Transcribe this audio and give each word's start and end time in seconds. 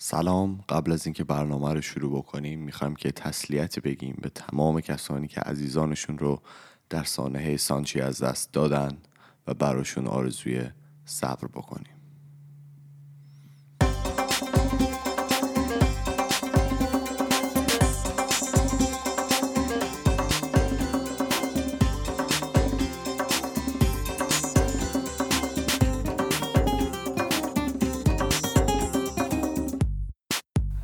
سلام. 0.00 0.60
قبل 0.68 0.92
از 0.92 1.06
اینکه 1.06 1.24
برنامه 1.24 1.74
رو 1.74 1.80
شروع 1.80 2.18
بکنیم 2.18 2.60
می‌خوایم 2.60 2.96
که 2.96 3.12
تسلیت 3.12 3.78
بگیم 3.78 4.18
به 4.22 4.28
تمام 4.28 4.80
کسانی 4.80 5.28
که 5.28 5.40
عزیزانشون 5.40 6.18
رو 6.18 6.42
در 6.90 7.04
سانحه 7.04 7.56
سانچی 7.56 8.00
از 8.00 8.22
دست 8.22 8.52
دادن 8.52 8.98
و 9.46 9.54
براشون 9.54 10.06
آرزوی 10.06 10.62
صبر 11.04 11.48
بکنیم. 11.48 11.97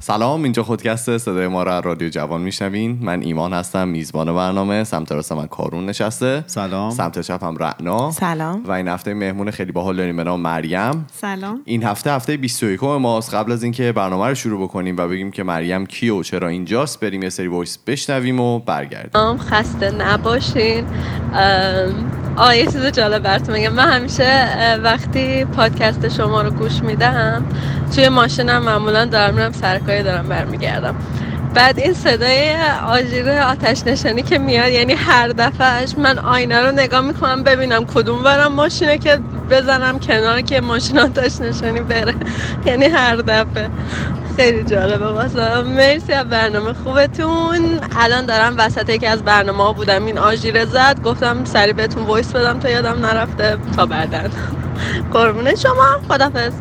سلام 0.06 0.42
اینجا 0.42 0.62
خودکست 0.62 1.18
صدای 1.18 1.48
ما 1.48 1.62
را 1.62 1.80
رادیو 1.80 2.08
جوان 2.08 2.40
میشنوین. 2.40 2.98
من 3.02 3.22
ایمان 3.22 3.52
هستم 3.52 3.88
میزبان 3.88 4.34
برنامه. 4.34 4.84
سمت 4.84 5.12
راست 5.12 5.32
من 5.32 5.46
کارون 5.46 5.86
نشسته. 5.86 6.44
سلام. 6.46 6.90
سمت 6.90 7.20
چپ 7.20 7.44
هم 7.44 7.56
رعنا. 7.56 8.10
سلام. 8.10 8.64
و 8.64 8.72
این 8.72 8.88
هفته 8.88 9.14
مهمون 9.14 9.50
خیلی 9.50 9.72
باحال 9.72 9.96
داریم 9.96 10.16
به 10.16 10.24
نام 10.24 10.40
مریم. 10.40 11.06
سلام. 11.12 11.60
این 11.64 11.82
هفته 11.82 12.12
هفته 12.12 12.36
21 12.36 12.84
ماست. 12.84 13.34
قبل 13.34 13.52
از 13.52 13.62
اینکه 13.62 13.92
برنامه 13.92 14.28
رو 14.28 14.34
شروع 14.34 14.62
بکنیم 14.62 14.96
و 14.96 15.08
بگیم 15.08 15.30
که 15.30 15.42
مریم 15.42 15.86
کی 15.86 16.10
و 16.10 16.22
چرا 16.22 16.48
اینجاست 16.48 17.00
بریم 17.00 17.22
یه 17.22 17.30
سری 17.30 17.48
voice 17.48 17.78
بشنویم 17.78 18.40
و 18.40 18.58
برگردیم. 18.58 19.20
ام 19.20 19.38
خسته 19.38 19.90
نباشین. 19.90 20.84
ام، 21.32 22.23
آه 22.36 22.56
یه 22.58 22.66
چیز 22.66 22.86
جالب 22.86 23.22
براتون 23.22 23.54
میگم. 23.56 23.72
من 23.72 23.92
همیشه 23.92 24.46
وقتی 24.84 25.44
پادکست 25.44 26.08
شما 26.08 26.42
رو 26.42 26.50
گوش 26.50 26.82
میدم 26.82 27.44
توی 27.94 28.08
ماشینم 28.08 28.62
معمولا 28.62 29.04
دارم 29.04 29.34
میرم 29.34 29.52
سرکاری 29.52 30.02
دارم 30.02 30.28
برمیگردم. 30.28 30.94
بعد 31.54 31.78
این 31.78 31.94
صدای 31.94 32.56
آژیر 32.88 33.30
آتش 33.30 33.82
نشانی 33.86 34.22
که 34.22 34.38
میاد 34.38 34.72
یعنی 34.72 34.92
هر 34.92 35.28
دفعهش 35.28 35.94
من 35.98 36.18
آینه 36.18 36.60
رو 36.60 36.72
نگاه 36.72 37.00
می‌کنم 37.00 37.42
ببینم 37.42 37.84
کدوم 37.86 38.22
برم 38.22 38.52
ماشینه 38.52 38.98
که 38.98 39.18
بزنم 39.50 39.98
کنار 39.98 40.40
که 40.40 40.60
ماشین 40.60 40.98
آتش 40.98 41.40
نشانی 41.40 41.80
بره. 41.80 42.14
یعنی 42.66 42.84
هر 42.86 43.16
دفعه. 43.16 43.70
خیلی 44.36 44.64
جالبه 44.64 45.06
واسه. 45.06 45.62
مرسی 45.62 46.12
از 46.12 46.28
برنامه 46.28 46.72
خوبتون. 46.72 47.80
الان 47.96 48.26
دارم 48.26 48.54
وسط 48.58 48.88
یکی 48.90 49.06
از 49.06 49.22
برنامه 49.22 49.64
ها 49.64 49.72
بودم. 49.72 50.06
این 50.06 50.18
آژیره 50.18 50.64
زد. 50.64 51.02
گفتم 51.04 51.44
سری 51.44 51.72
بهتون 51.72 52.06
وایس 52.06 52.32
بدم 52.32 52.58
تا 52.58 52.70
یادم 52.70 53.06
نرفته. 53.06 53.58
تا 53.76 53.86
بعدن. 53.86 54.30
قربون 55.14 55.54
شما. 55.54 56.00
خدافز 56.08 56.52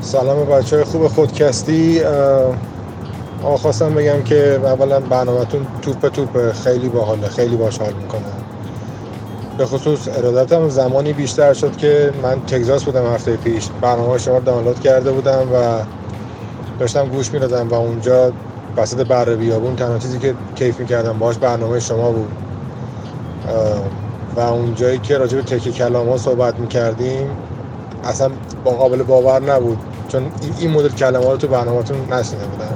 سلام 0.00 0.44
بچه 0.46 0.76
های 0.76 0.84
خوب 0.84 1.08
خودکستی. 1.08 2.00
اه، 2.04 2.56
آقا 3.44 3.56
خواستم 3.56 3.94
بگم 3.94 4.22
که 4.22 4.60
اولا 4.64 5.00
برنامهتون 5.00 5.66
توپ 5.82 6.08
توپ 6.08 6.52
خیلی 6.52 6.88
باحاله. 6.88 7.28
خیلی 7.28 7.56
باش 7.56 7.78
حال 7.78 7.92
می‌کنم 7.92 8.51
به 9.58 9.66
خصوص 9.66 10.08
ارادتم 10.08 10.68
زمانی 10.68 11.12
بیشتر 11.12 11.52
شد 11.54 11.76
که 11.76 12.12
من 12.22 12.40
تگزاس 12.46 12.84
بودم 12.84 13.14
هفته 13.14 13.36
پیش. 13.36 13.68
برنامه 13.80 14.18
شما 14.18 14.38
رو 14.38 14.44
دانلود 14.44 14.80
کرده 14.80 15.12
بودم 15.12 15.48
و 15.54 15.84
داشتم 16.78 17.08
گوش 17.08 17.32
می‌دادم 17.32 17.68
و 17.68 17.74
اونجا 17.74 18.32
وسط 18.76 19.06
بره 19.06 19.36
بیابون 19.36 19.76
تنها 19.76 19.98
چیزی 19.98 20.18
که 20.18 20.34
کیف 20.54 20.80
می‌کردم 20.80 21.18
باش 21.18 21.38
برنامه 21.38 21.80
شما 21.80 22.12
بود. 22.12 22.32
و 24.36 24.40
اونجایی 24.40 24.98
که 24.98 25.18
راجع 25.18 25.36
به 25.36 25.42
تک 25.42 25.70
کلام 25.70 26.08
ها 26.08 26.16
صحبت 26.16 26.60
می‌کردیم 26.60 27.30
اصلا 28.04 28.30
با 28.64 28.70
قابل 28.70 29.02
باور 29.02 29.42
نبود. 29.42 29.78
چون 30.08 30.32
این- 30.60 30.70
مدل 30.70 30.88
کلمه 30.88 31.30
رو 31.30 31.36
تو 31.36 31.48
برنامهتون 31.48 32.12
نشنیده 32.12 32.46
بودم. 32.46 32.74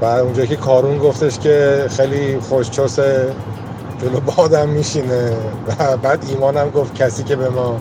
و 0.00 0.04
اونجایی 0.04 0.48
که 0.48 0.56
کارون 0.56 0.98
گفتش 0.98 1.38
که 1.38 1.86
خیلی 1.90 2.40
خوشچوسه 2.40 3.34
جلو 4.02 4.20
بادم 4.20 4.68
میشینه. 4.68 5.30
و 5.68 5.96
بعد 6.02 6.24
ایمانم 6.28 6.70
گفت 6.70 6.94
کسی 6.94 7.22
که 7.22 7.36
به 7.36 7.48
ما 7.48 7.80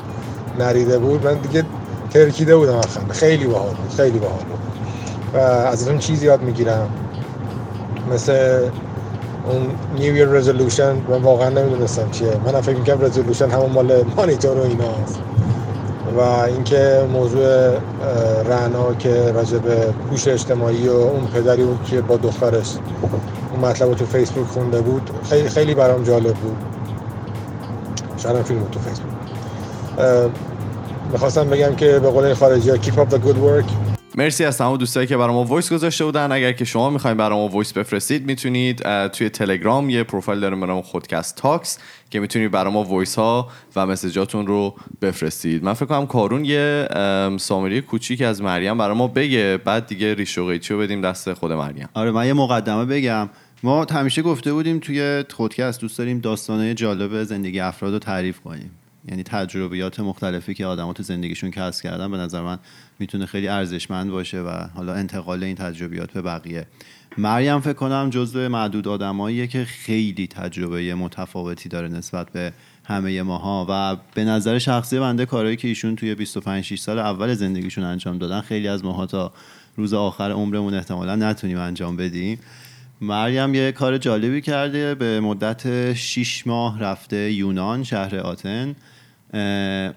نریده 0.60 1.00
بود 1.00 1.26
من 1.28 1.36
دیگه 1.36 1.66
ترکیده 2.10 2.56
بودم 2.56 2.76
اصلا. 2.76 3.04
خیلی 3.10 3.46
باحال 3.46 3.74
بود 3.74 3.96
خیلی 3.98 4.20
باحال 4.20 4.40
بود. 4.40 4.60
و 5.34 5.38
از 5.38 5.88
اون 5.88 5.98
چیزی 5.98 6.26
یاد 6.26 6.42
می‌گیرم. 6.42 6.90
مثل 8.14 8.60
اون 9.50 9.68
نیو 9.98 10.16
Year 10.16 10.36
رزولوشن 10.36 10.94
من 11.10 11.22
واقعا 11.22 11.50
نمی‌دونستم 11.50 12.12
چیه. 12.12 12.32
من 12.46 12.62
فکر 12.62 12.76
می‌کنم 12.76 13.02
رزولوشن 13.02 13.50
همون 13.50 13.72
مال 13.72 14.04
مانیتور 14.18 14.58
و 14.58 14.62
ایناست. 14.62 15.20
و 16.18 16.22
اینکه 16.22 17.08
موضوع 17.14 17.46
اه، 17.46 17.78
رعنا 18.50 18.94
که 18.94 19.32
راجع 19.32 19.58
به 19.58 19.94
هوش 20.12 20.28
اجتماعی 20.28 20.88
و 20.88 20.92
اون 20.92 21.28
پدری 21.28 21.64
بود 21.64 21.84
که 21.84 22.02
با 22.02 22.18
دخترش 22.18 22.76
مطلب 23.62 23.90
رو 23.90 23.96
تو 23.96 24.06
فیسبوک 24.06 24.48
خونده 24.48 24.82
بود. 24.82 25.10
خیلی 25.30 25.50
خیلی 25.50 25.74
برام 25.74 26.04
جالب 26.04 26.34
بود. 26.34 26.58
شاید 28.18 28.36
هم 28.36 28.44
فیلم 28.44 28.60
بود 28.60 28.72
تو 28.72 28.80
فیسبوک. 28.80 29.12
می‌خواستم 31.12 31.50
بگم 31.50 31.76
که 31.76 32.00
به 32.00 32.10
قول 32.10 32.34
خارجی 32.34 32.70
ها 32.70 32.76
keep 32.76 32.80
up 32.80 33.14
the 33.14 33.18
good 33.18 33.38
work. 33.38 33.72
مرسی 34.16 34.46
از 34.46 34.58
تمام 34.58 34.78
دوستایی 34.78 35.08
که 35.08 35.18
برای 35.18 35.34
ما 35.34 35.44
voice 35.44 35.74
گذاشته 35.74 36.06
بودن. 36.06 36.32
اگر 36.32 36.52
که 36.52 36.66
شما 36.66 36.90
می‌خواین 36.90 37.18
برای 37.18 37.40
ما 37.40 37.48
voice 37.48 37.74
بفرستید 37.74 38.26
می‌تونید 38.26 39.08
توی 39.08 39.30
تلگرام 39.30 39.90
یه 39.90 40.04
پروفایل 40.04 40.40
داریم 40.40 40.60
به 40.60 40.66
نام 40.66 40.82
خودکست 40.82 41.36
Talks 41.36 41.78
که 42.10 42.20
می‌تونید 42.20 42.52
برای 42.52 42.74
ما 42.74 42.84
voice 42.84 43.16
ها 43.16 43.48
و 43.76 43.86
message 43.86 44.29
اتون 44.29 44.48
رو 44.48 44.76
بفرستید. 45.02 45.64
من 45.64 45.74
فکر 45.74 45.86
کنم 45.86 46.06
کارون 46.06 46.46
یه 46.46 46.88
ام، 46.92 47.38
summary 47.38 47.82
کوچیک 47.82 48.22
از 48.22 48.42
مریم 48.42 48.78
برای 48.78 48.98
ما 48.98 49.08
بگه 49.08 49.60
بعد 49.66 49.88
دیگه 49.88 50.14
ریش 50.14 50.38
و 50.38 50.48
قیچی 50.48 50.74
رو 50.74 50.80
بدیم 50.80 51.02
دست 51.02 51.34
خود 51.34 51.52
مریم. 51.52 51.90
آره 51.94 52.12
من 52.12 52.28
یه 52.28 52.34
مقدمه 52.34 52.86
بگم. 52.86 53.30
ما 53.64 53.86
همیشه 53.92 54.22
گفته 54.22 54.54
بودیم 54.54 54.80
توی 54.80 55.24
خودکست 55.30 55.82
دوست 55.82 55.98
داریم 55.98 56.20
داستانه 56.20 56.74
جالب 56.74 57.24
زندگی 57.24 57.60
افراد 57.60 57.94
رو 57.94 58.00
تعریف 58.00 58.40
کنیم. 58.40 58.72
یعنی 59.08 59.24
تجربیات 59.24 60.00
مختلفی 60.00 60.54
که 60.54 60.66
آدما 60.66 60.94
تو 60.94 61.04
زندگیشون 61.04 61.52
کسب 61.52 61.84
کردن 61.84 62.12
به 62.12 62.18
نظر 62.18 62.42
من 62.42 62.60
می‌تونه 63.00 63.26
خیلی 63.26 63.48
ارزشمند 63.48 64.12
باشه 64.12 64.42
و 64.42 64.68
حالا 64.76 64.94
انتقال 64.94 65.44
این 65.44 65.56
تجربیات 65.56 66.12
به 66.12 66.22
بقیه. 66.22 66.68
مریم 67.18 67.60
فکر 67.60 67.74
کنم 67.74 68.10
جزو 68.10 68.50
معدود 68.50 68.88
آدماییه 68.88 69.48
که 69.48 69.66
خیلی 69.66 70.28
تجربه 70.28 70.96
متفاوتی 70.96 71.70
داره 71.70 71.88
نسبت 71.88 72.30
به 72.30 72.54
همه 72.84 73.22
ماها 73.22 73.66
و 73.70 73.98
به 74.14 74.24
نظر 74.24 74.60
شخصی 74.60 75.00
بنده 75.00 75.26
کارهایی 75.26 75.58
که 75.58 75.68
ایشون 75.68 75.96
توی 75.96 76.16
25 76.16 76.64
6 76.64 76.80
سال 76.80 77.00
اول 77.00 77.34
زندگیشون 77.34 77.84
انجام 77.84 78.18
دادن 78.18 78.42
خیلی 78.42 78.68
از 78.68 78.86
ماها 78.86 79.06
تا 79.06 79.34
روز 79.76 79.94
آخر 79.94 80.32
عمرمون 80.32 80.74
احتمالا 80.74 81.16
نتونیم 81.16 81.58
انجام 81.58 81.98
بدیم. 81.98 82.40
مریم 83.02 83.54
یه 83.54 83.72
کار 83.72 83.98
جالبی 83.98 84.42
کرده. 84.42 84.96
به 84.96 85.20
مدت 85.20 85.94
6 85.94 86.48
ماه 86.48 86.80
رفته 86.80 87.32
یونان 87.32 87.84
شهر 87.84 88.16
آتن. 88.16 88.76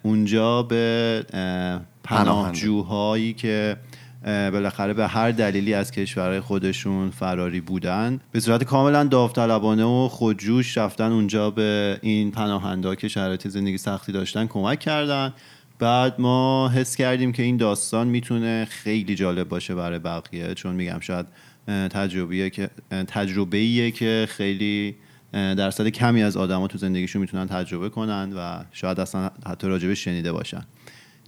اونجا 0.02 0.62
به 0.62 1.24
اه، 1.32 1.80
پناهجوهایی 2.04 3.32
که 3.32 3.76
بالاخره 4.24 4.92
به 4.92 5.06
هر 5.06 5.30
دلیلی 5.30 5.74
از 5.74 5.90
کشورهای 5.90 6.40
خودشون 6.40 7.10
فراری 7.10 7.60
بودن. 7.60 8.20
به 8.32 8.40
صورت 8.40 8.64
کاملا 8.64 9.04
داوطلبانه 9.04 9.84
و 9.84 10.08
خودجوش 10.08 10.78
رفتن 10.78 11.12
اونجا 11.12 11.50
به 11.50 11.98
این 12.02 12.30
پناهنده 12.30 12.96
که 12.96 13.08
شرایط 13.08 13.48
زندگی 13.48 13.78
سختی 13.78 14.12
داشتن 14.12 14.46
کمک 14.46 14.78
کردن. 14.80 15.32
بعد 15.78 16.20
ما 16.20 16.68
حس 16.68 16.96
کردیم 16.96 17.32
که 17.32 17.42
این 17.42 17.56
داستان 17.56 18.06
می‌تونه 18.06 18.64
خیلی 18.70 19.14
جالب 19.14 19.48
باشه 19.48 19.74
برای 19.74 19.98
بقیه. 19.98 20.54
چون 20.54 20.74
میگم 20.74 21.00
شاید 21.00 21.26
تجربیه 21.68 22.50
که 22.50 22.70
تجربه‌ایه 22.90 23.90
که 23.90 24.26
خیلی 24.30 24.94
درصد 25.32 25.88
کمی 25.88 26.22
از 26.22 26.36
آدما 26.36 26.66
تو 26.66 26.78
زندگیشون 26.78 27.20
می‌تونن 27.20 27.46
تجربه 27.46 27.88
کنن 27.88 28.32
و 28.32 28.64
شاید 28.72 29.00
اصلا 29.00 29.30
حتی 29.46 29.66
راجبش 29.68 30.04
شنیده 30.04 30.32
باشن. 30.32 30.62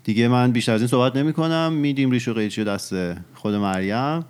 دیگه 0.05 0.29
من 0.29 0.53
بیشتر 0.53 0.73
از 0.73 0.81
این 0.81 0.89
صحبت 0.89 1.17
نمی 1.17 1.33
کنم 1.33 1.73
میدیم 1.73 2.11
ریش 2.11 2.29
و 2.29 2.35
قیچی 2.35 2.65
دست 2.65 2.95
خود 3.35 3.55
مریم. 3.55 4.25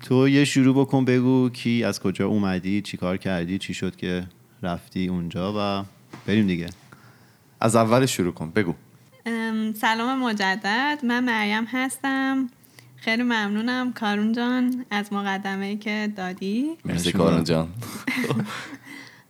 تو 0.00 0.28
یه 0.28 0.44
شروع 0.44 0.84
بکن 0.84 1.04
بگو 1.04 1.50
کی 1.50 1.84
از 1.84 2.00
کجا 2.00 2.26
اومدی 2.26 2.80
چی 2.82 2.96
کار 2.96 3.16
کردی 3.16 3.58
چی 3.58 3.74
شد 3.74 3.96
که 3.96 4.24
رفتی 4.62 5.06
اونجا 5.06 5.54
و 5.58 5.84
بریم 6.26 6.46
دیگه. 6.46 6.66
از 7.60 7.76
اول 7.76 8.06
شروع 8.06 8.32
کن 8.32 8.50
بگو. 8.50 8.74
ام، 9.26 9.72
سلام 9.72 10.18
مجدد. 10.18 10.98
من 11.04 11.24
مریم 11.24 11.64
هستم. 11.64 12.48
خیلی 13.04 13.22
ممنونم. 13.22 13.92
کارون 13.92 14.32
جان 14.32 14.84
از 14.90 15.12
مقدمه 15.12 15.66
ای 15.66 15.76
که 15.76 16.12
دادی. 16.16 16.70
مرسی 16.84 17.12
کارون 17.12 17.44
جان. 17.44 17.68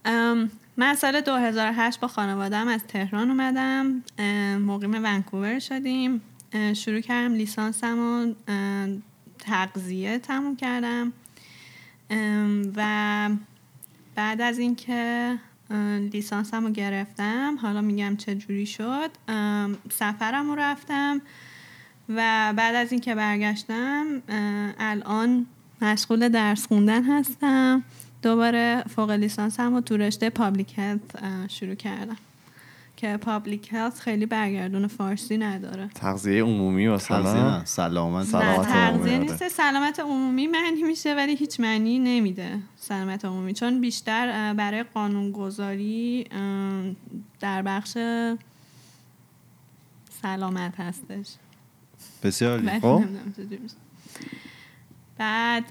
ام، 0.05 0.51
من 0.77 0.95
سال 0.95 1.21
2008 1.21 2.01
با 2.01 2.09
خانوادم 2.09 2.69
از 2.69 2.85
تهران 2.85 3.31
اومدم. 3.31 4.03
مقیم 4.67 5.05
ونکوور 5.05 5.59
شدیم. 5.59 6.21
شروع 6.77 7.01
کردم 7.01 7.35
لیسانسم 7.35 7.99
و 7.99 8.35
تغذیه 9.39 10.19
تموم 10.19 10.57
کردم. 10.57 11.13
و 12.77 13.31
بعد 14.15 14.41
از 14.41 14.59
اینکه 14.59 15.35
لیسانسم 16.13 16.67
رو 16.67 16.73
گرفتم 16.73 17.59
حالا 17.63 17.81
میگم 17.81 18.17
چه 18.17 18.35
جوری 18.35 18.67
شد 18.67 19.11
سفرم 19.91 20.51
رو 20.51 20.55
رفتم. 20.55 21.21
و 22.17 22.53
بعد 22.57 22.75
از 22.75 22.93
اینکه 22.93 23.15
برگشتم 23.15 24.05
الان 24.79 25.47
مشغول 25.83 26.29
درس 26.29 26.67
خوندن 26.67 27.05
هستم. 27.05 27.85
دوباره 28.23 28.85
فوق 28.97 29.11
لیسانس 29.11 29.61
هم 29.61 29.75
و 29.75 29.81
تو 29.81 29.97
رشته 29.97 30.31
public 30.31 30.79
health 30.79 31.01
شروع 31.49 31.75
کردم. 31.75 32.17
که 32.97 33.17
public 33.17 33.69
health 33.73 34.01
خیلی 34.01 34.27
برگردون 34.27 34.87
فارسی 34.87 35.39
نداره. 35.39 35.89
تغذیه 35.95 36.43
عمومی 36.43 36.89
مثلا 36.89 37.65
سلامت 37.65 38.27
سلامت 38.27 38.69
نه 38.69 38.75
عمومی، 38.75 38.99
تغذیه 38.99 39.17
آره. 39.17 39.19
نیست 39.19 39.49
سلامت 39.49 40.01
عمومی 40.01 40.47
معنی 40.47 40.83
میشه 40.83 41.15
ولی 41.15 41.37
هیچ 41.37 41.61
معنی 41.61 41.99
نمیده 41.99 42.59
سلامت 42.77 43.25
عمومی. 43.25 43.53
چون 43.53 43.81
بیشتر 43.81 44.55
برای 44.55 44.83
قانونگذاری 44.83 46.27
در 47.41 47.63
بخش 47.63 47.93
سلامت 50.23 50.81
هستش. 50.81 51.27
بسیار 52.23 52.79
خب. 52.81 53.05
بعد 55.19 55.65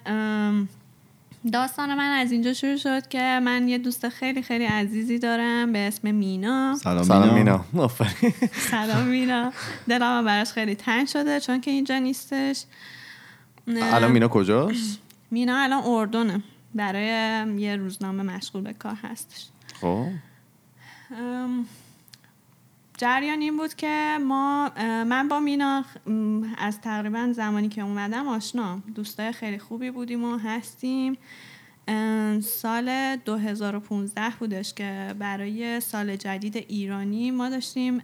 داستان 1.51 1.95
من 1.95 2.19
از 2.19 2.31
اینجا 2.31 2.53
شروع 2.53 2.77
شد 2.77 3.07
که 3.07 3.39
من 3.43 3.67
یه 3.67 3.77
دوست 3.77 4.09
خیلی 4.09 4.41
خیلی 4.41 4.65
عزیزی 4.65 5.19
دارم 5.19 5.71
به 5.73 5.79
اسم 5.79 6.15
مینا. 6.15 6.75
سلام 6.75 7.03
سلام 7.03 7.33
مینا. 7.33 7.65
سلام 8.51 9.07
مینا. 9.07 9.53
دلم 9.87 10.25
براش 10.25 10.51
خیلی 10.51 10.75
تنگ 10.75 11.07
شده 11.07 11.39
چون 11.39 11.61
که 11.61 11.71
اینجا 11.71 11.99
نیستش. 11.99 12.63
الان 13.67 14.11
مینا 14.11 14.27
کجاست؟ 14.27 14.99
مینا 15.31 15.57
الان 15.57 15.83
اردنه. 15.85 16.43
برای 16.75 17.05
یه 17.59 17.75
روزنامه 17.75 18.23
مشغول 18.23 18.61
به 18.61 18.73
کار 18.73 18.97
هستش. 19.03 19.45
خب. 19.81 20.07
ام، 21.17 21.65
جریان 23.01 23.41
این 23.41 23.57
بود 23.57 23.73
که 23.73 24.17
ما 24.27 24.71
من 25.03 25.27
با 25.27 25.39
مینا 25.39 25.85
از 26.57 26.81
تقریبا 26.81 27.29
زمانی 27.35 27.69
که 27.69 27.81
اومدم 27.81 28.27
آشنا 28.27 28.79
دوستای 28.95 29.31
خیلی 29.31 29.59
خوبی 29.59 29.91
بودیم 29.91 30.23
و 30.23 30.37
هستیم 30.37 31.17
سال 32.41 33.15
2015 33.25 34.21
بودش 34.39 34.73
که 34.73 35.15
برای 35.19 35.79
سال 35.79 36.15
جدید 36.15 36.55
ایرانی 36.57 37.31
ما 37.31 37.49
داشتیم 37.49 38.01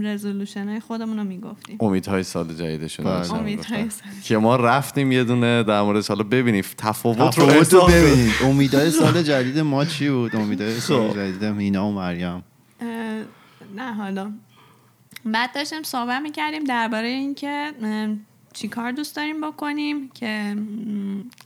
رزولوشن 0.00 0.68
های 0.68 0.80
خودمون 0.80 1.16
رو 1.16 1.24
می‌گفتیم 1.24 1.76
امیدهای 1.80 2.22
سال 2.22 2.54
جدیدشون 2.54 3.04
بله. 3.04 3.34
امیدهای. 3.34 3.90
سال 3.90 4.08
که 4.24 4.38
ما 4.38 4.56
رفتیم 4.56 5.12
یه 5.12 5.24
دونه 5.24 5.62
در 5.62 5.82
مورد 5.82 6.06
حالا 6.06 6.22
ببینیم 6.22 6.64
تفاوت 6.78 7.38
رو. 7.38 7.46
ببینید 7.86 8.32
امیدهای 8.44 8.90
سال 8.90 9.22
جدید 9.22 9.58
ما 9.58 9.84
چی 9.84 10.10
بود 10.10 10.36
امیدهای 10.36 10.80
سال 10.80 11.08
خب. 11.08 11.16
جدید 11.16 11.44
مینا 11.44 11.88
و 11.88 11.92
مریم 11.92 12.44
نه 13.74 13.94
حالا. 13.94 14.32
بعد 15.24 15.54
داشتیم 15.54 15.82
صحبت 15.82 16.22
می‌کردیم 16.22 16.64
درباره 16.64 17.08
اینکه 17.08 17.72
چی 18.52 18.68
کار 18.68 18.92
دوست 18.92 19.16
داریم 19.16 19.40
بکنیم 19.40 20.08
که 20.08 20.56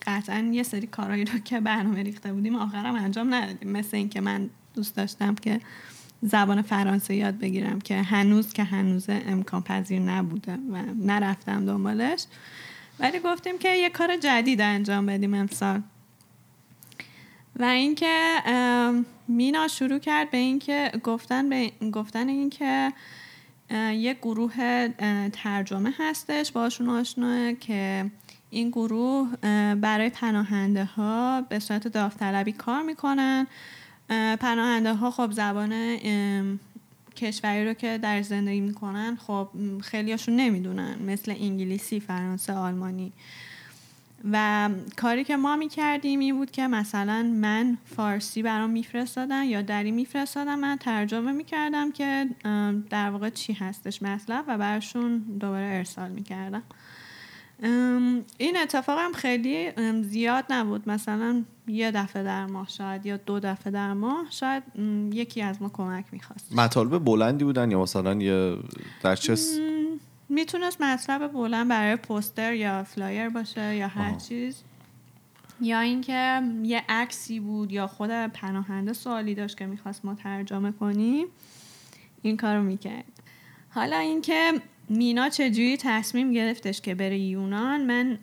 قطعا 0.06 0.38
یه 0.38 0.62
سری 0.62 0.86
کارهایی 0.86 1.24
رو 1.24 1.38
که 1.38 1.60
برنامه 1.60 2.02
ریخته 2.02 2.32
بودیم 2.32 2.56
آخرم 2.56 2.94
انجام 2.94 3.34
ندادیم. 3.34 3.70
مثل 3.70 3.96
اینکه 3.96 4.20
من 4.20 4.50
دوست 4.74 4.96
داشتم 4.96 5.34
که 5.34 5.60
زبان 6.22 6.62
فرانسه 6.62 7.14
یاد 7.14 7.38
بگیرم 7.38 7.80
که 7.80 8.02
هنوز 8.02 8.52
که 8.52 8.64
هنوز 8.64 9.06
امکان 9.08 9.62
پذیر 9.62 10.00
نبوده 10.00 10.58
و 10.72 10.82
نرفتم 11.06 11.64
دنبالش. 11.64 12.24
ولی 13.00 13.18
گفتیم 13.18 13.58
که 13.58 13.76
یه 13.76 13.90
کار 13.90 14.16
جدید 14.16 14.60
انجام 14.60 15.06
بدیم 15.06 15.34
امسال. 15.34 15.82
و 17.58 17.64
اینکه 17.64 18.42
مینا 19.28 19.68
شروع 19.68 19.98
کرد 19.98 20.30
به 20.30 20.36
اینکه 20.38 20.92
گفتن 21.04 21.48
به 21.48 21.72
گفتن 21.92 22.28
اینکه 22.28 22.92
یه 23.92 24.14
گروه 24.22 24.88
ترجمه 25.32 25.94
هستش 25.98 26.52
باشون 26.52 26.88
آشناه 26.88 27.52
که 27.52 28.10
این 28.50 28.70
گروه 28.70 29.36
برای 29.74 30.10
پناهنده 30.10 30.84
ها 30.84 31.40
به 31.40 31.58
صورت 31.58 31.88
داوطلبی 31.88 32.52
کار 32.52 32.82
می‌کنن. 32.82 33.46
اه، 34.10 34.36
پناهنده 34.36 34.94
ها 34.94 35.10
خب 35.10 35.30
زبان 35.32 35.98
کشوری 37.16 37.64
رو 37.64 37.72
که 37.74 37.98
در 37.98 38.22
زندگی 38.22 38.60
می‌کنن 38.60 39.16
خب 39.26 39.48
خیلیاشون 39.82 40.36
نمی‌دونن 40.36 40.98
مثل 41.06 41.34
انگلیسی 41.38 42.00
فرانسه 42.00 42.52
آلمانی. 42.52 43.12
و 44.32 44.68
کاری 44.96 45.24
که 45.24 45.36
ما 45.36 45.56
می‌کردیم 45.56 46.20
این 46.20 46.36
بود 46.36 46.50
که 46.50 46.66
مثلا 46.66 47.22
من 47.22 47.78
فارسی 47.84 48.42
برام 48.42 48.70
میفرستادن 48.70 49.44
یا 49.44 49.62
دری 49.62 49.90
میفرستادن. 49.90 50.54
من 50.54 50.76
ترجمه 50.76 51.32
می‌کردم 51.32 51.92
که 51.92 52.26
در 52.90 53.10
واقع 53.10 53.30
چی 53.30 53.52
هستش 53.52 54.02
مطلب 54.02 54.44
و 54.48 54.58
براشون 54.58 55.18
دوباره 55.18 55.66
ارسال 55.66 56.10
می‌کردم. 56.10 56.62
این 58.38 58.56
اتفاق 58.62 58.98
هم 58.98 59.12
خیلی 59.12 59.70
زیاد 60.02 60.44
نبود. 60.50 60.88
مثلا 60.88 61.44
یه 61.66 61.90
دفعه 61.90 62.22
در 62.22 62.46
ماه 62.46 62.68
شاید 62.68 63.06
یا 63.06 63.16
دو 63.16 63.40
دفعه 63.40 63.72
در 63.72 63.92
ماه 63.92 64.26
شاید 64.30 64.62
یکی 65.12 65.42
از 65.42 65.62
ما 65.62 65.68
کمک 65.68 66.04
می‌خواست. 66.12 66.52
مطالب 66.52 67.04
بلندی 67.04 67.44
بودن 67.44 67.70
یا 67.70 67.82
مثلا 67.82 68.14
یه 68.14 68.56
در 69.02 69.16
چه 69.16 69.36
می‌تونست 70.28 70.80
مطلب 70.80 71.32
بلند 71.32 71.68
برای 71.68 71.96
پوستر 71.96 72.54
یا 72.54 72.84
flyer 72.84 73.28
باشه 73.28 73.76
یا 73.76 73.88
هر 73.88 74.08
آها. 74.08 74.18
چیز. 74.18 74.62
یا 75.60 75.80
اینکه 75.80 76.42
یه 76.62 76.82
عکسی 76.88 77.40
بود 77.40 77.72
یا 77.72 77.86
خود 77.86 78.10
پناهنده 78.10 78.92
سوالی 78.92 79.34
داشت 79.34 79.56
که 79.56 79.66
می‌خواست 79.66 80.04
ما 80.04 80.14
ترجمه 80.14 80.72
کنیم 80.72 81.26
این 82.22 82.36
کارو 82.36 82.62
می‌کرد. 82.62 83.04
حالا 83.70 83.98
اینکه 83.98 84.52
مینا 84.88 85.28
چجوری 85.28 85.76
تصمیم 85.76 86.32
گرفتش 86.32 86.80
که 86.80 86.94
بره 86.94 87.18
یونان 87.18 87.86
من 87.86 88.18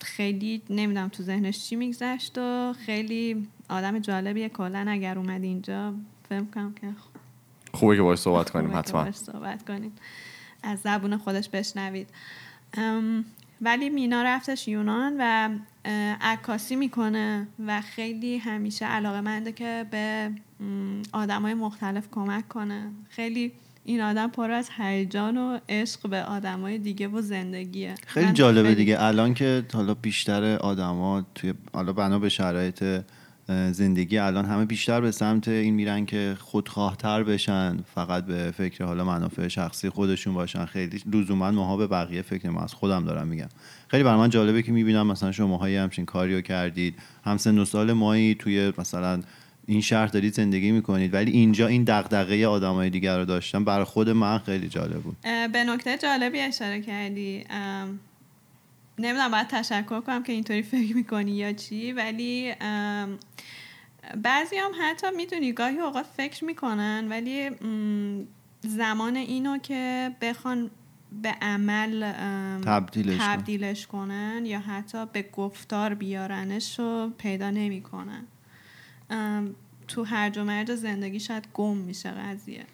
خیلی 0.00 0.62
نمی‌دونم 0.70 1.08
تو 1.08 1.22
ذهنش 1.22 1.68
چی 1.68 1.76
میگذشت 1.76 2.38
و 2.38 2.74
خیلی 2.86 3.48
آدم 3.68 3.98
جالبیه. 3.98 4.48
کلا 4.48 4.86
اگر 4.88 5.18
اومد 5.18 5.42
اینجا 5.42 5.94
فهم 6.28 6.50
کنم 6.50 6.74
که 6.80 6.88
خوبه 7.72 7.96
که 7.96 8.02
باش 8.02 8.18
صحبت 8.18 8.50
کنیم 8.50 8.76
حتما. 8.76 9.00
باهاش 9.00 9.14
صحبت 9.14 9.64
کنیم. 9.64 9.92
از 10.66 10.78
زبون 10.78 11.16
خودش 11.16 11.48
بشنوید. 11.48 12.08
ولی 13.60 13.90
مینا 13.90 14.22
رفتش 14.22 14.68
یونان 14.68 15.16
و 15.18 15.50
عکاسی 16.20 16.76
می‌کنه 16.76 17.46
و 17.66 17.80
خیلی 17.80 18.38
همیشه 18.38 18.86
علاقه 18.86 19.20
منده 19.20 19.52
که 19.52 19.86
به 19.90 20.30
آدم 21.12 21.42
های 21.42 21.54
مختلف 21.54 22.08
کمک 22.10 22.48
کنه. 22.48 22.90
خیلی 23.08 23.52
این 23.84 24.00
آدم 24.00 24.28
پر 24.28 24.50
از 24.50 24.70
هیجان 24.76 25.36
و 25.36 25.58
عشق 25.68 26.08
به 26.08 26.22
آدم 26.22 26.60
های 26.60 26.78
دیگه 26.78 27.08
و 27.08 27.20
زندگیه. 27.20 27.94
خیلی 28.06 28.32
جالبه 28.32 28.74
دیگه. 28.74 29.02
الان 29.02 29.34
که 29.34 29.64
حالا 29.72 29.94
بیشتر 29.94 30.56
آدما 30.56 31.26
توی 31.34 31.54
حالا 31.72 31.92
بنا 31.92 32.18
به 32.18 32.28
شرایط 32.28 32.84
زندگی 33.48 34.18
الان 34.18 34.44
همه 34.44 34.64
بیشتر 34.64 35.00
به 35.00 35.10
سمت 35.10 35.48
این 35.48 35.74
میرن 35.74 36.06
که 36.06 36.36
خودخواهتر 36.40 37.22
بشن 37.22 37.76
فقط 37.94 38.24
به 38.24 38.50
فکر 38.56 38.84
حالا 38.84 39.04
منافع 39.04 39.48
شخصی 39.48 39.88
خودشون 39.88 40.34
باشن. 40.34 40.64
خیلی 40.64 41.02
لزوما 41.12 41.50
ماها 41.50 41.76
به 41.76 41.86
بقیه 41.86 42.22
فکر 42.22 42.48
ما 42.48 42.60
از 42.60 42.74
خودم 42.74 43.04
دارم 43.04 43.26
میگم. 43.26 43.48
خیلی 43.88 44.02
برای 44.02 44.18
من 44.18 44.30
جالبه 44.30 44.62
که 44.62 44.72
می‌بینم 44.72 45.06
مثلا 45.06 45.32
شماها 45.32 45.68
یه 45.68 45.80
همچین 45.80 46.04
کاریو 46.04 46.40
کردید 46.40 46.94
هم 47.24 47.36
سن 47.36 47.58
و 47.58 47.64
سال 47.64 47.92
مایی 47.92 48.34
توی 48.34 48.72
مثلا 48.78 49.22
این 49.66 49.80
شهر 49.80 50.06
دارید 50.06 50.34
زندگی 50.34 50.72
می‌کنید 50.72 51.14
ولی 51.14 51.30
اینجا 51.30 51.66
این 51.66 51.84
دغدغه 51.84 52.46
آدمای 52.46 52.90
دیگر 52.90 53.18
رو 53.18 53.24
داشتم 53.24 53.64
برای 53.64 53.84
خود 53.84 54.10
من 54.10 54.38
خیلی 54.38 54.68
جالب 54.68 55.02
بود. 55.02 55.16
به 55.52 55.64
نکته 55.64 55.98
جالبی 55.98 56.40
اشاره 56.40 56.80
کردی. 56.80 57.44
نمی‌دونم 58.98 59.30
باید 59.30 59.46
تشکر 59.46 60.00
کنم 60.00 60.22
که 60.22 60.32
اینطوری 60.32 60.62
فکر 60.62 60.96
می‌کنی 60.96 61.32
یا 61.32 61.52
چی 61.52 61.92
ولی 61.92 62.54
بعضی 64.22 64.56
هم 64.56 64.70
حتی 64.80 65.06
می‌دونی 65.16 65.52
گاهی 65.52 65.78
اوقات 65.78 66.06
فکر 66.16 66.44
می‌کنن 66.44 67.06
ولی 67.10 67.50
زمان 68.60 69.16
اینو 69.16 69.58
که 69.58 70.10
بخوان 70.20 70.70
به 71.22 71.28
عمل 71.28 72.12
تبدیلش. 72.60 73.16
تبدیلش 73.20 73.86
کنن 73.86 74.42
یا 74.46 74.60
حتی 74.60 75.06
به 75.06 75.22
گفتار 75.22 75.94
بیارنش 75.94 76.78
رو 76.78 77.12
پیدا 77.18 77.50
نمی‌کنن 77.50 78.24
تو 79.88 80.04
هرج 80.04 80.38
و 80.38 80.44
مرج 80.44 80.74
زندگی 80.74 81.20
شاید 81.20 81.48
گم 81.54 81.76
میشه 81.76 82.10
قضیه 82.10 82.64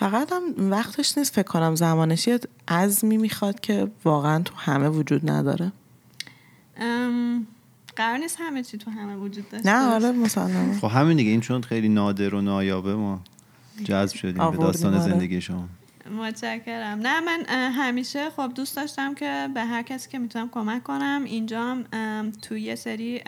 فقط 0.00 0.32
هم 0.32 0.70
وقتش 0.70 1.18
نیست 1.18 1.34
فکر 1.34 1.48
کنم 1.48 1.74
زمانش 1.74 2.26
یه 2.26 2.40
عزمی 2.68 3.16
می‌خواد 3.16 3.60
که 3.60 3.90
واقعا 4.04 4.42
تو 4.42 4.54
همه 4.56 4.88
وجود 4.88 5.30
نداره. 5.30 5.72
ام، 6.76 7.46
قرار 7.96 8.18
نیست 8.18 8.36
همه 8.40 8.62
چی 8.62 8.78
تو 8.78 8.90
همه 8.90 9.16
وجود 9.16 9.48
داشته 9.48 9.70
نه. 9.70 9.94
آره 9.94 10.12
مسلمه. 10.12 10.78
خب 10.78 10.88
همین 10.88 11.16
دیگه 11.16 11.30
این 11.30 11.40
چون 11.40 11.62
خیلی 11.62 11.88
نادر 11.88 12.34
و 12.34 12.40
نایابه 12.40 12.94
ما 12.94 13.20
جذب 13.84 14.16
شدیم 14.16 14.50
به 14.50 14.56
داستان 14.56 14.94
آره. 14.94 15.10
زندگی 15.12 15.40
شما. 15.40 15.68
متشکرم. 16.20 16.98
نه 16.98 17.20
من 17.20 17.44
همیشه 17.70 18.30
خب 18.30 18.52
دوست 18.54 18.76
داشتم 18.76 19.14
که 19.14 19.48
به 19.54 19.64
هر 19.64 19.82
کسی 19.82 20.10
که 20.10 20.18
می‌تونم 20.18 20.48
کمک 20.48 20.82
کنم. 20.82 21.22
اینجا 21.24 21.62
هم 21.62 22.30
تو 22.30 22.56
یه 22.56 22.74
سری 22.74 23.22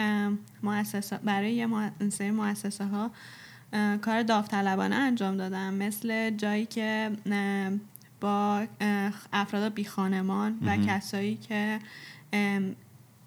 مؤسسه 0.62 1.18
برای 1.24 1.54
یه 1.54 1.68
سری 2.10 2.30
مؤسسه 2.30 2.84
ها 2.84 3.10
کار 4.02 4.22
داوطلبانه 4.22 4.94
انجام 4.96 5.36
دادم. 5.36 5.74
مثل 5.74 6.30
جایی 6.30 6.66
که 6.66 7.10
با 8.20 8.66
افراد 9.32 9.74
بی 9.74 9.84
خانمان 9.84 10.58
و 10.66 10.76
کسایی 10.76 11.36
که 11.36 11.78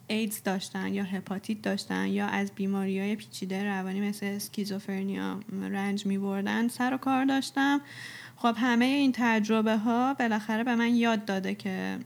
ایدز 0.07 0.43
داشتن 0.43 0.93
یا 0.93 1.03
هپاتیت 1.03 1.61
داشتن 1.61 2.07
یا 2.07 2.27
از 2.27 2.51
بیماری 2.51 2.99
های 2.99 3.15
پیچیده 3.15 3.63
روانی 3.63 4.01
مثل 4.09 4.25
اسکیزوفرنیا 4.25 5.39
رنج 5.61 6.05
می 6.05 6.17
بردن 6.17 6.67
سر 6.67 6.93
و 6.93 6.97
کار 6.97 7.25
داشتم. 7.25 7.81
خب 8.35 8.55
همه 8.57 8.85
این 8.85 9.11
تجربه 9.15 9.77
ها 9.77 10.13
بالاخره 10.13 10.63
به 10.63 10.75
من 10.75 10.95
یاد 10.95 11.25
داده 11.25 11.55
که 11.55 11.99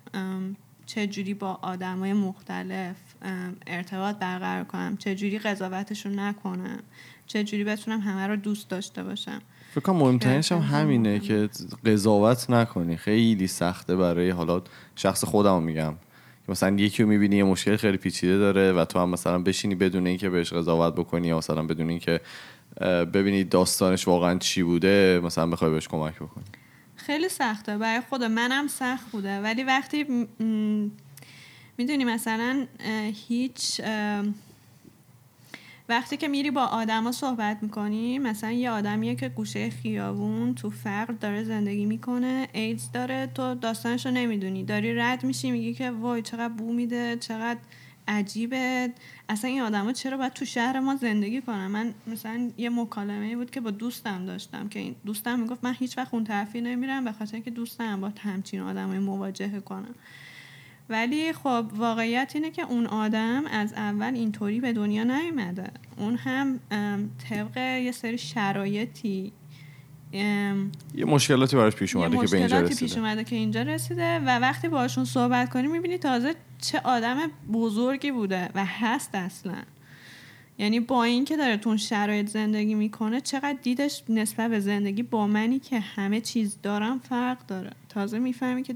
چجوری 0.86 1.34
با 1.34 1.60
آدم 1.62 2.00
های 2.00 2.14
مختلف 2.14 2.96
ارتباط 3.68 4.16
برقرار 4.16 4.64
کنم 4.64 4.98
چجوری 4.98 5.40
قضاوتشون 5.40 6.20
نکنم. 6.20 6.80
چجوری 7.30 7.64
بتونم 7.64 8.00
همه 8.00 8.28
رو 8.28 8.36
دوست 8.36 8.70
داشته 8.70 9.04
باشم؟ 9.04 9.42
فکر 9.72 9.80
کنم 9.80 9.96
مهمترینش 9.96 10.52
هم 10.52 10.58
همینه 10.58 11.20
که 11.20 11.50
قضاوت 11.86 12.50
نکنی. 12.50 12.98
خیلی 12.98 13.48
سخته 13.48 13.96
برای 13.96 14.30
حالا 14.30 14.62
شخص 14.96 15.24
خودم 15.24 15.64
میگم. 15.64 15.94
که 16.46 16.52
مثلا 16.52 16.76
یکی 16.76 17.04
رو 17.04 17.10
می‌بینی 17.10 17.36
یه 17.36 17.44
مشکل 17.44 17.76
خیلی 17.76 17.98
پیچیده 17.98 18.38
داره 18.38 18.72
و 18.72 18.86
تو 18.86 19.00
هم 19.00 19.10
مثلا 19.10 19.40
بشینی 19.40 19.76
بدون 19.76 20.08
اینکه 20.08 20.30
بهش 20.30 20.54
قضاوت 20.54 20.96
بکنی 20.96 21.28
یا 21.28 21.38
مثلا 21.38 21.64
بدون 21.64 21.90
اینکه 21.90 22.22
ببینی 23.14 23.44
داستانش 23.44 24.08
واقعا 24.08 24.38
چی 24.38 24.64
بوده 24.64 25.22
مثلا 25.24 25.48
بخوای 25.48 25.72
بهش 25.72 25.88
کمک 25.88 26.16
بکنی. 26.16 26.46
خیلی 26.96 27.30
سخته. 27.30 27.78
برای 27.78 28.02
خود 28.10 28.24
منم 28.24 28.68
سخت 28.68 29.12
بوده. 29.12 29.40
ولی 29.40 29.64
وقتی 29.64 30.28
می‌دونی 31.78 32.06
مثلا 32.06 32.68
هیچ 33.28 33.82
وقتی 35.90 36.18
که 36.18 36.28
میری 36.28 36.52
با 36.52 36.62
آدما 36.62 37.12
صحبت 37.12 37.58
می‌کنی 37.62 38.20
مثلا 38.20 38.52
یه 38.52 38.70
آدمیه 38.70 39.16
که 39.16 39.30
گوشه 39.30 39.70
خیابون 39.70 40.56
تو 40.56 40.70
فقر 40.70 41.14
داره 41.14 41.44
زندگی 41.44 41.86
می‌کنه 41.86 42.48
ایدز 42.54 42.92
داره 42.92 43.28
تو 43.36 43.56
داستانش 43.56 44.06
رو 44.06 44.12
نمی‌دونی. 44.12 44.64
داری 44.64 44.94
رد 44.96 45.24
میشی 45.24 45.52
میگی 45.52 45.74
که 45.74 45.92
وای 45.92 46.22
چقدر 46.22 46.54
بو 46.54 46.74
میده 46.74 47.18
چقدر 47.18 47.60
عجیبه. 48.08 48.94
اصلا 49.30 49.50
این 49.50 49.62
آدما 49.62 49.92
چرا 49.92 50.18
باید 50.18 50.34
تو 50.34 50.46
شهر 50.46 50.80
ما 50.80 50.96
زندگی 50.96 51.42
کنن؟ 51.42 51.68
من 51.68 51.94
مثلا 52.08 52.50
یه 52.58 52.70
مکالمه 52.70 53.36
بود 53.36 53.52
که 53.52 53.62
با 53.62 53.72
دوستم 53.72 54.26
داشتم 54.26 54.70
که 54.70 54.80
این 54.80 54.96
دوستم 55.06 55.40
می‌گفت 55.40 55.64
من 55.64 55.74
هیچ 55.74 55.98
وقت 55.98 56.14
اون 56.14 56.24
طرفی 56.24 56.62
نمیرم 56.62 57.06
به 57.06 57.12
خاطر 57.12 57.36
اینکه 57.36 57.52
دوستم 57.52 58.02
با 58.02 58.12
همچین 58.20 58.60
آدمای 58.60 59.00
مواجهه 59.00 59.60
کنم. 59.60 59.96
ولی 60.90 61.34
خب 61.34 61.66
واقعیت 61.76 62.32
اینه 62.36 62.52
که 62.52 62.62
اون 62.62 62.86
آدم 62.86 63.44
از 63.52 63.74
اول 63.74 64.14
اینطوری 64.14 64.60
به 64.60 64.74
دنیا 64.74 65.04
نیومده. 65.04 65.72
اون 65.98 66.16
هم 66.16 66.60
طبق 67.30 67.58
یه 67.58 67.92
سری 67.92 68.18
شرایطی 68.18 69.32
یه 70.12 71.06
مشکلاتی 71.06 71.56
براش 71.56 71.76
پیش 71.76 71.96
اومده 71.96 72.18
که 72.18 72.32
به 72.32 72.38
اینجا 72.38 72.56
مشکلاتی 72.56 72.76
پیش 72.76 72.84
رسیده 72.84 73.02
اومده 73.02 73.24
که 73.24 73.36
اینجا 73.36 73.62
رسیده 73.62 74.20
و 74.20 74.40
وقتی 74.40 74.68
باشون 74.68 75.06
صحبت 75.06 75.50
کنی 75.50 75.68
می‌بینی 75.68 75.98
تازه 75.98 76.36
چه 76.62 76.80
آدم 76.80 77.18
بزرگی 77.54 78.12
بوده 78.12 78.50
و 78.56 78.66
هست 78.66 79.16
اصلا. 79.16 79.56
یعنی 80.58 80.80
با 80.80 81.04
اینکه 81.04 81.38
داره 81.38 81.58
تو 81.58 81.70
اون 81.70 81.78
شرایط 81.78 82.28
زندگی 82.28 82.76
می‌کنه 82.76 83.22
چقدر 83.22 83.58
دیدش 83.62 84.04
نسبت 84.10 84.50
به 84.50 84.60
زندگی 84.60 85.04
با 85.04 85.28
منی 85.28 85.60
که 85.60 85.80
همه 85.80 86.22
چیز 86.22 86.58
دارم 86.64 87.00
فرق 87.00 87.46
داره. 87.46 87.72
تازه 87.90 88.20
می‌فهمی 88.20 88.64
که 88.64 88.76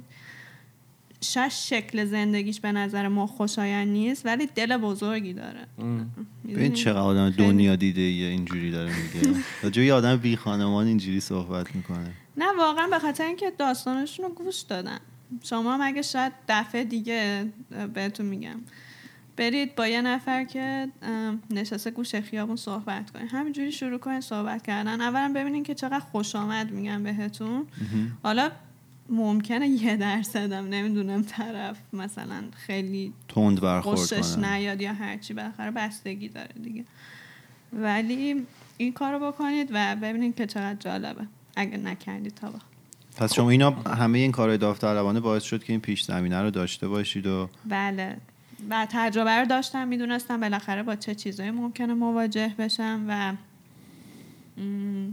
شاید 1.24 1.52
شکل 1.52 2.06
زندگیش 2.06 2.60
به 2.60 2.72
نظر 2.72 3.08
ما 3.08 3.28
خوشایند 3.28 3.88
نیست 3.88 4.26
ولی 4.26 4.50
دل 4.56 4.78
بزرگی 4.78 5.34
داره؟ 5.34 5.68
ببین 6.48 6.74
چقدر 6.74 6.98
آدم. 6.98 7.30
دنیا 7.30 7.76
دیده 7.76 8.02
یه 8.02 8.28
اینجوری 8.28 8.72
داره 8.72 8.92
میگه. 9.04 9.40
راجع 9.64 9.82
یه 9.82 9.94
آدم 9.94 10.18
بی 10.18 10.36
خانمان 10.36 10.88
اینجوری 10.88 11.20
صحبت 11.20 11.76
می‌کنه. 11.76 12.12
نه 12.38 12.46
واقعا 12.58 12.88
به 12.88 13.00
خاطر 13.00 13.24
اینکه 13.26 13.52
داستانشون 13.58 14.26
رو 14.26 14.32
گوش 14.32 14.60
دادن. 14.62 15.00
شما 15.44 15.74
هم 15.74 15.82
اگه 15.82 16.02
شاید 16.02 16.34
دفعه 16.50 16.84
دیگه 16.84 17.46
بهتون 17.94 18.26
میگم. 18.26 18.60
برید 19.38 19.76
با 19.76 19.88
یه 19.88 20.02
نفر 20.02 20.44
که 20.44 20.88
نشسته 21.50 21.92
گوشه 21.92 22.22
خیابون 22.22 22.56
صحبت 22.56 23.12
کنید 23.12 23.30
همینجوری 23.32 23.72
شروع 23.72 23.98
کنید 23.98 24.22
صحبت 24.22 24.64
کردن. 24.64 25.02
اولا 25.02 25.34
ببینید 25.36 25.66
که 25.66 25.76
چقدر 25.76 26.00
خوش 26.00 26.36
آمد 26.36 26.72
میگن 26.72 27.04
بهتون 27.04 27.66
حالا 28.24 28.52
ممکنه 29.10 29.68
یه 29.68 29.98
درصدم 29.98 30.68
نمی‌دونم 30.68 31.24
طرف 31.24 31.78
مثلا 31.94 32.44
خیلی 32.56 33.14
تند 33.28 33.62
برخورد 33.62 34.40
نیاد 34.46 34.82
یا 34.82 34.94
هرچی 34.94 35.34
بالاخره 35.34 35.72
بستگی 35.72 36.30
داره 36.30 36.54
دیگه. 36.64 36.86
ولی 37.74 38.46
این 38.78 38.94
کارو 38.94 39.32
بکنید 39.32 39.70
و 39.74 39.96
ببینید 39.96 40.36
که 40.36 40.46
چقدر 40.46 40.80
جالبه. 40.80 41.28
اگه 41.56 41.78
نکردید 41.78 42.36
تا 42.36 42.48
وقت 42.48 42.62
پس 43.18 43.34
شما 43.34 43.50
اینا 43.50 43.72
همه 43.72 44.20
این 44.20 44.32
کارهای 44.32 44.58
داوطلبانه 44.58 45.20
باعث 45.20 45.44
شد 45.44 45.64
که 45.64 45.74
این 45.74 45.80
پیش 45.80 46.04
زمینه 46.04 46.42
رو 46.42 46.52
داشته 46.52 46.88
باشید 46.88 47.28
و 47.28 47.50
بله. 47.66 48.18
و 48.70 48.88
تجربه 48.92 49.32
رو 49.32 49.46
داشتم 49.46 49.88
می‌دونستم 49.88 50.40
بالاخره 50.40 50.84
با 50.84 50.96
چه 50.96 51.16
چیزایی 51.16 51.52
ممکنه 51.52 51.94
مواجه 51.94 52.54
بشم 52.58 53.06
و 53.08 53.34
م، 54.64 55.08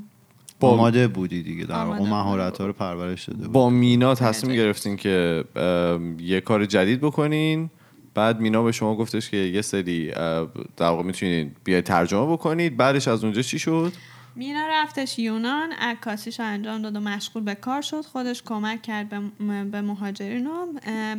با- 0.61 0.71
آماده 0.71 1.09
بودی 1.09 1.43
دیگه 1.43 1.65
در 1.65 1.85
واقع 1.85 1.99
اون. 1.99 2.09
مهارت 2.11 2.59
ها 2.59 2.67
رو 2.67 2.73
پرورش 2.73 3.29
داده 3.29 3.43
بود 3.43 3.53
با 3.53 3.71
مینا 3.71 4.15
تصمیم 4.15 4.53
درجه. 4.53 4.65
گرفتین 4.65 4.97
که 4.97 5.45
یه 6.21 6.41
کار 6.41 6.65
جدید 6.67 7.01
بکنین. 7.01 7.71
بعد 8.15 8.41
مینا 8.41 8.63
به 8.63 8.73
شما 8.73 8.97
گفتش 8.97 9.31
که 9.31 9.37
یه 9.37 9.63
سری 9.63 10.11
در 10.11 10.47
واقع 10.81 11.03
می‌تونین 11.03 11.53
بیاید 11.65 11.85
ترجمه 11.85 12.33
بکنید. 12.33 12.77
بعدش 12.77 13.09
از 13.09 13.25
اونجا 13.25 13.43
چی 13.43 13.59
شد؟ 13.59 13.93
مینا 14.37 14.67
رفتش 14.71 15.19
یونان 15.19 15.73
عکاسیش 15.73 16.41
رو 16.41 16.47
انجام 16.47 16.83
داد 16.83 16.97
و 16.97 17.01
مشغول 17.01 17.43
به 17.43 17.55
کار 17.55 17.83
شد. 17.83 18.01
خودش 18.05 18.43
کمک 18.43 18.83
کرد 18.83 19.09
به, 19.71 19.81
مهاجرین 19.83 20.47
و 20.47 20.67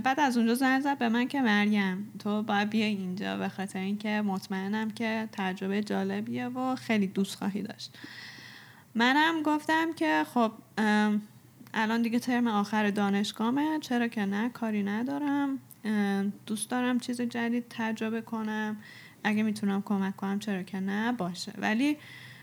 بعد 0.03 0.19
از 0.19 0.37
اونجا 0.37 0.53
زنگ 0.53 0.81
زد 0.81 0.97
به 0.97 1.09
من 1.09 1.27
که 1.27 1.41
مریم 1.41 2.11
تو 2.19 2.43
باید 2.43 2.69
بیا 2.69 2.85
اینجا 2.85 3.37
به 3.37 3.49
خاطر 3.49 3.79
اینکه 3.79 4.21
مطمئنم 4.25 4.91
که 4.91 5.29
تجربه 5.31 5.81
جالبیه 5.83 6.47
و 6.47 6.75
خیلی 6.75 7.07
دوست 7.07 7.35
خواهی 7.35 7.61
داشت. 7.61 7.97
منم 8.95 9.43
گفتم 9.43 9.93
که 9.93 10.23
خب 10.33 10.51
الان 11.73 12.01
دیگه 12.01 12.19
ترم 12.19 12.47
آخر 12.47 12.89
دانشگاهمه 12.89 13.79
چرا 13.81 14.07
که 14.07 14.25
نه 14.25 14.49
کاری 14.49 14.83
ندارم. 14.83 15.59
دوست 16.45 16.69
دارم 16.69 16.99
چیز 16.99 17.21
جدید 17.21 17.65
تجربه 17.69 18.21
کنم. 18.21 18.77
اگه 19.23 19.43
می‌تونم 19.43 19.81
کمک 19.81 20.15
کنم 20.15 20.39
چرا 20.39 20.63
که 20.63 20.79
نه 20.79 21.11
باشه. 21.11 21.53
ولی 21.57 21.97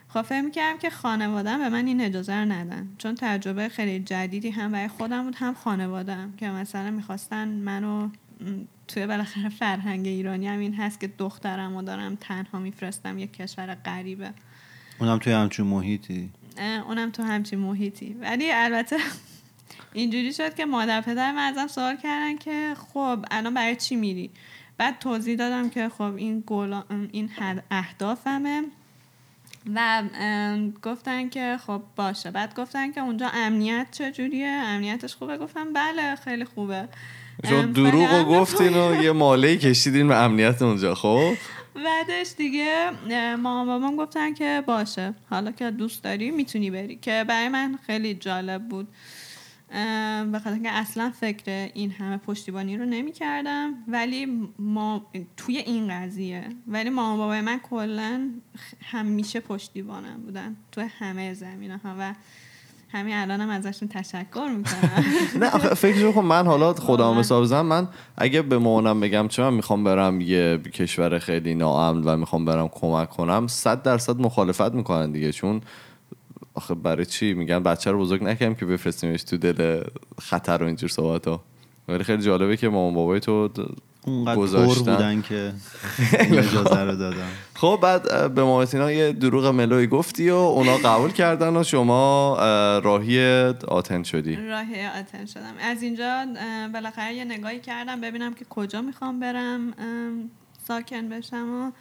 خب 0.09 0.23
فکر 0.23 0.41
می‌کردم 0.41 0.79
که 0.79 0.91
خانوادم 0.91 1.59
به 1.59 1.69
من 1.69 1.87
این 1.87 2.01
اجازه 2.01 2.35
رو 2.35 2.53
ندن. 2.53 2.89
چون 2.99 3.15
تجربه 3.15 3.69
خیلی 3.69 4.01
جدیدی 4.01 4.51
هم 4.51 4.73
برای 4.73 4.89
خودم 4.89 5.25
بود 5.25 5.35
هم 5.35 5.55
خانوادم 5.55 6.33
که 6.37 6.49
مثلا 6.49 6.91
می‌خواستن 6.91 7.49
منو 7.49 8.09
توی 8.89 9.07
بالاخره 9.07 9.49
فرهنگ 9.49 10.07
ایرانی 10.07 10.49
هم 10.49 10.59
این 10.59 10.75
هست 10.75 11.01
که 11.01 11.07
دخترم 11.19 11.77
رو 11.77 11.83
دارم 11.83 12.17
تنها 12.21 12.59
میفرستم 12.59 13.19
یک 13.19 13.33
کشور 13.33 13.75
غریبه. 13.75 14.33
اونم 15.01 15.19
توی 15.19 15.33
همچون 15.33 15.67
محیطی؟ 15.67 16.31
اونم 16.63 17.11
تو 17.11 17.23
همچین 17.23 17.59
محیطی. 17.59 18.17
ولی 18.21 18.53
البته 18.53 18.97
اینجوری 19.93 20.33
شد 20.33 20.55
که 20.55 20.67
مادر 20.67 21.01
پدر 21.01 21.33
من 21.33 21.53
ازم 21.53 21.67
سوال 21.67 21.97
کردن 21.97 22.37
که 22.39 22.75
خب 22.93 23.25
الان 23.31 23.55
برای 23.55 23.77
چی 23.77 23.97
میری؟ 23.97 24.31
بعد 24.79 24.99
توضیح 24.99 25.37
دادم 25.37 25.71
که 25.71 25.89
خب 25.89 26.03
این 26.17 26.41
گولا 26.41 26.85
این 27.13 27.29
هد- 27.39 27.63
اهدافمه. 27.71 28.63
و 29.75 30.03
گفتن 30.83 31.29
که 31.29 31.59
خب 31.67 31.83
باشه. 31.97 32.31
بعد 32.31 32.55
گفتن 32.55 32.93
که 32.93 33.01
اونجا 33.01 33.29
امنیت 33.35 33.87
چجوریه؟ 33.91 34.47
امنیتش 34.49 35.15
خوبه؟ 35.17 35.39
گفتم 35.39 35.73
بله 35.73 36.17
خیلی 36.17 36.45
خوبه. 36.45 36.89
شما 37.49 37.63
دروغ 37.63 38.15
رو 38.15 38.25
گفتین 38.25 38.77
و 38.77 38.95
یه 39.05 39.13
ماله 39.13 39.57
کشیدین 39.57 40.09
به 40.09 40.17
امنیت 40.17 40.63
اونجا 40.63 40.95
خب؟ 40.95 41.33
بعدش 41.85 42.33
دیگه 42.37 42.91
مامان 43.37 43.67
بابام 43.67 43.97
گفتن 43.97 44.35
که 44.35 44.63
باشه. 44.67 45.15
حالا 45.31 45.53
که 45.53 45.71
دوست 45.71 46.03
داری 46.03 46.31
می‌تونی 46.31 46.71
بری. 46.71 46.97
که 46.97 47.25
برای 47.29 47.49
من 47.49 47.79
خیلی 47.87 48.15
جالب 48.15 48.69
بود. 48.69 48.89
به 50.33 50.41
خاطر 50.45 50.59
که 50.59 50.71
اصلا 50.71 51.11
فکر 51.11 51.71
این 51.75 51.91
همه 51.91 52.17
پشتیبانی 52.17 52.77
رو 52.77 52.85
نمی 52.85 53.13
کردم 53.13 53.75
ولی 53.89 54.49
ما 54.59 55.11
توی 55.37 55.59
این 55.59 55.89
قضیه 55.89 56.49
ولی 56.67 56.91
مامان 56.91 57.19
بابای 57.19 57.41
من 57.41 57.59
کلا 57.59 58.31
همیشه 58.83 59.41
پشتیبانم 59.41 60.23
بودن. 60.23 60.57
توی 60.73 60.85
همه 60.85 61.35
زمینه 61.35 61.77
ها 61.77 61.97
و 61.99 62.15
همین 62.91 63.15
الانم 63.15 63.43
هم 63.43 63.51
ازشون 63.51 63.89
تشکر 63.89 64.49
می‌کنم. 64.57 65.05
نه 65.41 65.51
آخه 65.51 65.75
فکر 65.75 66.13
کن 66.13 66.25
من 66.25 66.47
حالا 66.47 66.73
واقعا. 66.73 67.21
حساب 67.21 67.43
بزنم 67.43 67.67
من 67.67 67.89
اگه 68.17 68.43
به 68.43 68.59
مامانم 68.59 69.01
بگم 69.01 69.29
چه 69.29 69.43
من 69.43 69.55
می‌خوام 69.55 69.85
برم 69.85 70.21
یه 70.21 70.59
کشور 70.59 71.19
خیلی 71.19 71.55
ناامن 71.55 72.03
و 72.05 72.17
می‌خوام 72.17 72.45
برم 72.45 72.69
کمک 72.69 73.11
کنم 73.11 73.47
صد 73.47 73.83
درصد 73.83 74.21
مخالفت 74.21 74.75
می‌کنن 74.75 75.13
دیگه. 75.13 75.33
چون 75.33 75.61
آخه 76.55 76.75
برای 76.75 77.07
چی؟ 77.07 77.35
میگن 77.35 77.63
بچه 77.63 77.91
رو 77.91 77.99
بزرگ 78.01 78.25
نکنیم 78.25 78.55
که 78.55 78.67
بفرستیمش 78.67 79.23
تو 79.23 79.37
دل 79.37 79.83
خطر 80.21 80.63
و 80.63 80.67
اینجور 80.67 80.89
صحبت 80.89 81.29
ها 81.29 81.43
ولی 81.89 82.05
خیلی 82.05 82.23
جالبه 82.23 82.57
که 82.57 82.69
مامان 82.69 82.95
بابای 82.95 83.21
تو 83.21 83.49
اونقدر. 84.09 84.65
بودن 84.75 85.23
که 85.23 85.53
اجازه 86.13 86.81
رو 86.81 86.97
دادن. 86.97 87.29
خب 87.55 87.79
بعد 87.83 88.35
به 88.35 88.45
مارتینا 88.45 88.93
یه 88.93 89.13
دروغ 89.13 89.47
ملوی 89.47 89.87
گفتی 89.87 90.31
و 90.31 90.35
اونا 90.35 90.77
قبول 90.77 91.11
کردن 91.11 91.57
و 91.57 91.65
شما 91.65 92.37
اه، 92.37 92.81
راهی 92.81 93.41
آتن 93.69 94.03
شدی. 94.03 94.37
راه 94.37 94.67
آتن 94.99 95.27
شدم. 95.27 95.55
از 95.61 95.83
اینجا 95.83 96.27
بالاخره 96.73 97.15
یه 97.15 97.25
نگاهی 97.25 97.61
کردم 97.61 98.01
ببینم 98.01 98.35
که 98.35 98.45
کجا 98.45 98.83
می‌خوام 98.83 99.21
برم 99.21 99.75
ساکن 100.69 101.09
بشم 101.09 101.49
و 101.55 101.73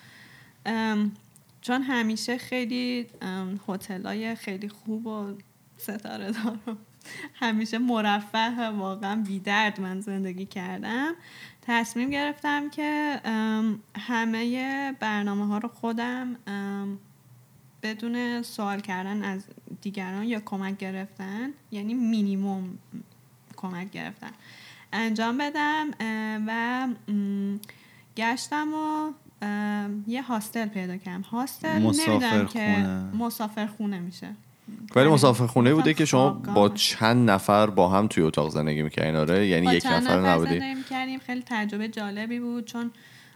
چون 1.62 1.82
همیشه 1.82 2.38
خیلی 2.38 3.08
هتل 3.68 4.06
های 4.06 4.36
خیلی 4.36 4.70
خوب 4.70 5.08
و 5.08 5.34
ستاره 5.78 6.26
دار 6.26 6.58
و 6.68 6.72
همیشه 7.34 7.78
مرفه 7.78 8.50
و 8.50 8.62
واقعا 8.62 9.16
بیدرد 9.16 9.82
من 9.82 10.02
زندگی 10.02 10.46
کردم. 10.46 11.14
تصمیم 11.62 12.10
گرفتم 12.10 12.70
که 12.70 13.20
همه 14.00 14.92
برنامه 15.00 15.48
ها 15.48 15.58
رو 15.58 15.70
خودم 15.70 16.36
بدون 17.84 18.42
سوال 18.42 18.80
کردن 18.80 19.24
از 19.24 19.46
دیگران 19.82 20.24
یا 20.24 20.40
کمک 20.40 20.78
گرفتن 20.78 21.50
یعنی 21.72 21.94
مینیموم 21.94 22.78
کمک 23.58 23.92
گرفتن 23.92 24.32
انجام 24.94 25.38
بدم 25.38 25.88
و 26.48 26.88
گشتم 28.18 28.74
و 28.74 29.12
یه 30.08 30.22
هاستل 30.22 30.68
پیدا 30.68 30.98
کردم. 30.98 31.22
هاستل 31.22 31.80
نمی‌دونم 31.80 32.48
که. 32.48 32.78
مسافر 33.18 33.68
خونه 33.68 34.00
میشه. 34.00 34.36
ولی 34.96 35.10
مسافر 35.10 35.48
خونه 35.48 35.74
بوده 35.74 35.94
که 35.94 36.06
شما. 36.06 36.30
با 36.30 36.70
چند 36.70 37.30
نفر 37.30 37.70
با 37.70 37.90
هم 37.90 38.08
توی 38.08 38.24
اتاق 38.24 38.50
زندگی 38.50 38.82
می‌کردین 38.82 39.16
آره؟ 39.16 39.48
یعنی 39.48 39.74
یک 39.74 39.86
نفر 39.86 40.30
نبودی. 40.30 40.60
خیلی 41.26 41.44
تجربه 41.46 41.88
جالبی 41.88 42.40
بود 42.40 42.66
چون 42.66 42.92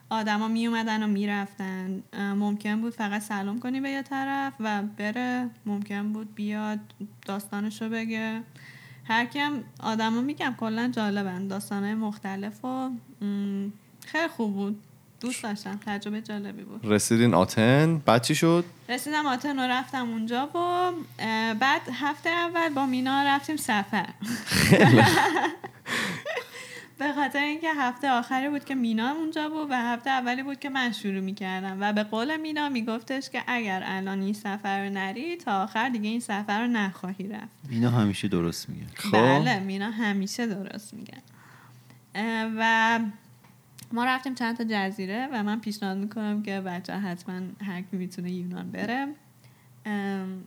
آدما 0.10 0.48
می 0.48 0.68
اومدن 0.68 1.04
و 1.04 1.08
می‌رفتن. 1.08 2.04
ممکن 2.18 2.82
بود 2.82 2.94
فقط 2.94 3.22
سلام 3.22 3.60
کنی 3.60 3.82
به 3.82 3.90
یه 3.90 4.02
طرف 4.02 4.54
و 4.60 4.84
بره. 4.98 5.50
ممکن 5.66 6.14
بود 6.14 6.36
بیاد 6.36 6.80
داستانشو 7.26 7.90
بگه. 7.90 8.42
هر 9.04 9.26
کیم 9.26 9.64
آدما 9.80 10.22
میگم 10.22 10.56
کلا 10.60 10.92
جالبن. 10.96 11.48
داستانهای 11.48 11.94
مختلف 11.94 12.66
و 12.66 12.90
خیلی 14.06 14.28
خوب 14.28 14.54
بود. 14.54 14.80
دوست 15.22 15.44
داشتم 15.44 15.80
تجربه 15.86 16.22
جالبی 16.22 16.64
بود. 16.64 16.80
رسیدین 16.84 17.34
آتن؟ 17.34 17.98
بعد 18.06 18.24
چی 18.24 18.36
شد؟ 18.36 18.66
رسیدم 18.90 19.26
آتن 19.26 19.60
و 19.60 19.62
رفتم 19.62 20.10
اونجا 20.10 20.48
و 20.48 20.92
بعد 21.54 21.82
هفته 21.94 22.30
اول 22.30 22.70
با 22.70 22.86
مینا 22.86 23.24
رفتیم 23.24 23.58
سفر. 23.58 24.10
به 27.00 27.14
خاطر 27.14 27.40
اینکه 27.40 27.74
هفته 27.74 28.10
آخری 28.12 28.50
بود 28.50 28.66
که 28.66 28.76
مینا 28.76 29.12
اونجا 29.12 29.50
بود 29.50 29.68
و 29.70 29.74
هفته 29.74 30.10
اولی 30.10 30.44
بود 30.44 30.60
که 30.60 30.70
من 30.70 30.92
شروع 30.92 31.20
می‌کردم. 31.20 31.78
و 31.80 31.94
به 31.94 32.04
قول 32.04 32.38
مینا 32.38 32.70
میگفتش 32.70 33.30
که 33.30 33.44
اگر 33.48 33.84
الان 33.86 34.22
این 34.22 34.34
سفر 34.34 34.84
رو 34.84 34.90
نری 34.90 35.38
تا 35.38 35.64
آخر 35.64 35.90
دیگه 35.90 36.10
این 36.10 36.20
سفر 36.20 36.62
رو 36.62 36.68
نخواهی 36.68 37.28
رفت. 37.28 37.50
اینا 37.70 37.90
همیشه 37.90 38.28
درست 38.28 38.70
میگه. 38.70 38.86
خب. 38.96 39.12
بله 39.12 39.60
مینا 39.60 39.92
همیشه 39.92 40.48
درست 40.48 40.94
میگن 40.94 41.22
اه، 42.16 42.52
و 42.58 43.00
ما 43.94 44.06
رفتیم 44.06 44.36
چند 44.36 44.58
تا 44.58 44.64
جزیره 44.70 45.30
و 45.34 45.44
من 45.44 45.60
پیشنهاد 45.60 45.98
می‌کنم 45.98 46.44
که 46.44 46.62
بچه 46.62 46.94
حتما 46.94 47.42
هر 47.62 47.82
کی 47.82 47.98
می‌تونه 47.98 48.32
یونان 48.32 48.72
بره 48.72 49.08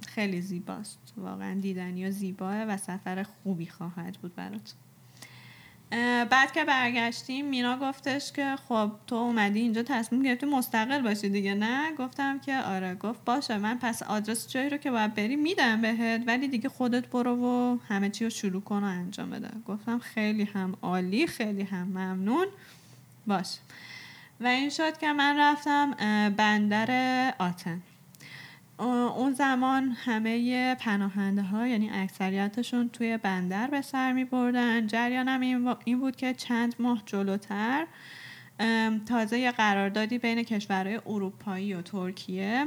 خیلی 0.07 0.41
زیباست. 0.41 0.99
واقعا 1.17 1.61
دیدنی 1.61 2.07
و 2.07 2.11
زیباه 2.11 2.57
و 2.57 2.77
سفر 2.77 3.23
خوبی 3.23 3.67
خواهد 3.67 4.19
بود 4.23 4.35
برات. 4.35 4.75
بعد 6.31 6.53
که 6.53 6.65
برگشتیم 6.65 7.47
مینا 7.47 7.79
گفتش 7.79 8.33
که 8.33 8.57
خب 8.69 8.91
تو 9.07 9.15
اومدی 9.15 9.61
اینجا 9.61 9.83
تصمیم 9.83 10.23
گرفتی 10.23 10.47
مستقل 10.47 11.03
باشی 11.03 11.29
دیگه 11.29 11.55
نه؟ 11.55 11.93
گفتم 11.99 12.39
که 12.39 12.57
آره. 12.57 12.95
گفت 12.95 13.25
باشه 13.25 13.59
من 13.59 13.79
پس 13.79 14.03
آدرس 14.03 14.49
جایی 14.49 14.69
رو 14.69 14.77
که 14.77 14.91
باید 14.91 15.15
بری 15.15 15.37
میدم 15.37 15.81
بهت 15.81 16.23
ولی 16.27 16.49
دیگه 16.49 16.69
خودت 16.69 17.07
برو 17.07 17.37
و 17.37 17.79
همه 17.89 18.11
چی 18.11 18.25
رو 18.25 18.31
شروع 18.31 18.63
کن 18.63 18.85
و 18.85 18.87
انجام 18.87 19.31
بده. 19.31 19.49
گفتم 19.67 19.99
خیلی 19.99 20.45
هم 20.45 20.75
عالی 20.83 21.27
خیلی 21.27 21.63
هم 21.63 21.87
ممنون. 21.87 22.47
باش. 23.27 23.59
و 24.41 24.47
این 24.47 24.71
شد 24.71 24.99
که 24.99 25.13
من 25.13 25.39
رفتم 25.39 25.91
بندر 26.31 27.35
آتن. 27.39 27.83
اون 28.79 29.33
زمان 29.33 29.91
همه 29.91 30.75
پناهنده 30.75 31.43
ها 31.43 31.67
یعنی 31.67 31.91
اکثریتشون 31.91 32.89
توی 32.89 33.17
بندر 33.17 33.67
به 33.67 33.81
سر 33.81 34.13
می 34.13 34.25
بردن 34.25 34.87
جریانم 34.87 35.41
این 35.85 36.01
بود 36.01 36.17
که 36.17 36.35
چند 36.35 36.75
ماه 36.79 37.03
جلوتر 37.07 37.87
تازه 39.07 39.51
قراردادی 39.51 40.19
بین 40.19 40.43
کشورهای 40.43 41.01
اروپایی 41.07 41.75
و 41.75 41.83
ترکیه 41.83 42.67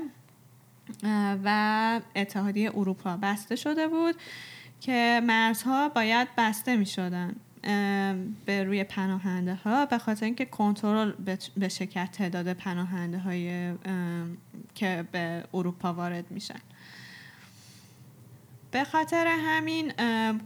و 1.44 2.02
اتحادیه 2.16 2.72
اروپا 2.78 3.18
بسته 3.18 3.56
شده 3.56 3.88
بود 3.88 4.16
که 4.82 5.22
مرزها 5.24 5.90
باید 5.90 6.28
بسته 6.38 6.76
می 6.76 6.86
شدن 6.86 7.36
به 8.46 8.64
روی 8.64 8.84
پناهنده 8.84 9.56
ها 9.56 9.86
به 9.86 9.98
خاطر 9.98 10.26
اینکه 10.26 10.46
کنترل 10.46 11.12
بشه 11.62 11.86
کرد 11.86 12.12
تعداد 12.12 12.54
پناهنده 12.54 13.20
های 13.20 13.74
که 14.76 15.06
به 15.12 15.44
اروپا 15.54 15.94
وارد 15.94 16.32
میشن. 16.32 16.60
به 18.72 18.84
خاطر 18.84 19.28
همین 19.28 19.94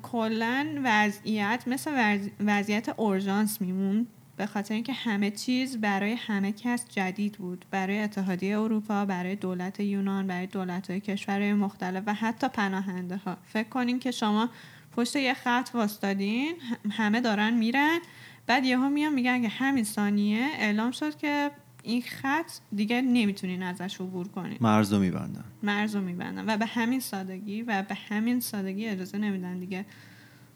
کلا 0.02 0.67
وضعیت 0.84 1.63
مثل 1.67 1.91
وضع- 1.97 2.30
وضعیت 2.39 2.89
اورژانس 2.89 3.62
میمون 3.62 4.08
به 4.38 4.45
خاطر 4.45 4.74
اینکه 4.74 4.93
همه 4.93 5.32
چیز 5.32 5.78
برای 5.78 6.13
همه 6.13 6.52
کس 6.52 6.86
جدید 6.89 7.38
بود. 7.38 7.65
برای 7.71 8.00
اتحادیه 8.00 8.60
اروپا 8.60 9.06
برای 9.06 9.36
دولت 9.36 9.80
یونان 9.80 10.28
برای 10.28 10.47
دولت 10.47 10.89
های 10.89 11.00
کشورهای 11.00 11.54
مختلف 11.54 12.04
و 12.06 12.13
حتی 12.13 12.47
پناهنده 12.47 13.17
ها 13.17 13.38
فکر 13.45 13.69
کنین 13.69 14.00
که 14.00 14.12
شما 14.12 14.50
پشت 14.95 15.15
یه 15.15 15.34
خط 15.34 15.69
واسطادین 15.73 16.56
همه 16.91 17.21
دارن 17.21 17.54
میرن. 17.54 17.99
بعد 18.47 18.65
یهو 18.65 18.89
میان 18.89 19.13
میگن 19.13 19.41
که 19.41 19.47
همین 19.47 19.84
ثانیه 19.84 20.47
اعلام 20.60 20.91
شد 20.91 21.17
که 21.17 21.51
این 21.84 22.01
خط 22.01 22.51
دیگه 22.75 23.01
نمی‌تونین 23.01 23.63
ازش 23.63 24.01
عبور 24.01 24.27
کنین. 24.27 24.58
مرز 24.62 24.93
رو 24.93 24.99
میبندن. 24.99 25.43
مرز 25.63 25.95
رو 25.95 26.01
میبندن 26.01 26.54
و 26.54 26.58
به 26.58 26.65
همین 26.65 26.99
سادگی 26.99 27.62
و 27.62 27.84
به 27.89 27.95
همین 27.95 28.39
سادگی 28.39 28.88
اجازه 28.88 29.17
نمیدن 29.17 29.60
دیگه. 29.60 29.86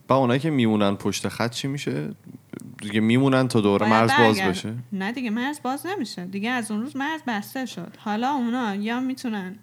با 0.08 0.15
اونایی 0.15 0.39
که 0.39 0.50
میمونن 0.50 0.95
پشت 0.95 1.28
خط 1.28 1.52
چی 1.52 1.67
میشه؟ 1.67 2.15
دیگه 2.82 3.00
میمونن 3.00 3.48
تا 3.48 3.62
دوره 3.62 3.89
مرز 3.89 4.12
باز. 4.17 4.41
بشه. 4.41 4.74
نه 4.93 5.12
دیگه 5.12 5.30
مرز 5.30 5.62
باز 5.62 5.86
نمیشه. 5.86 6.26
دیگه 6.26 6.50
از 6.50 6.71
اون 6.71 6.82
روز 6.82 6.95
مرز 6.95 7.21
بسته 7.28 7.65
شد. 7.65 7.98
حالا 8.00 8.32
اونا 8.32 8.76
یا 8.76 9.00
می‌تونن 9.00 9.56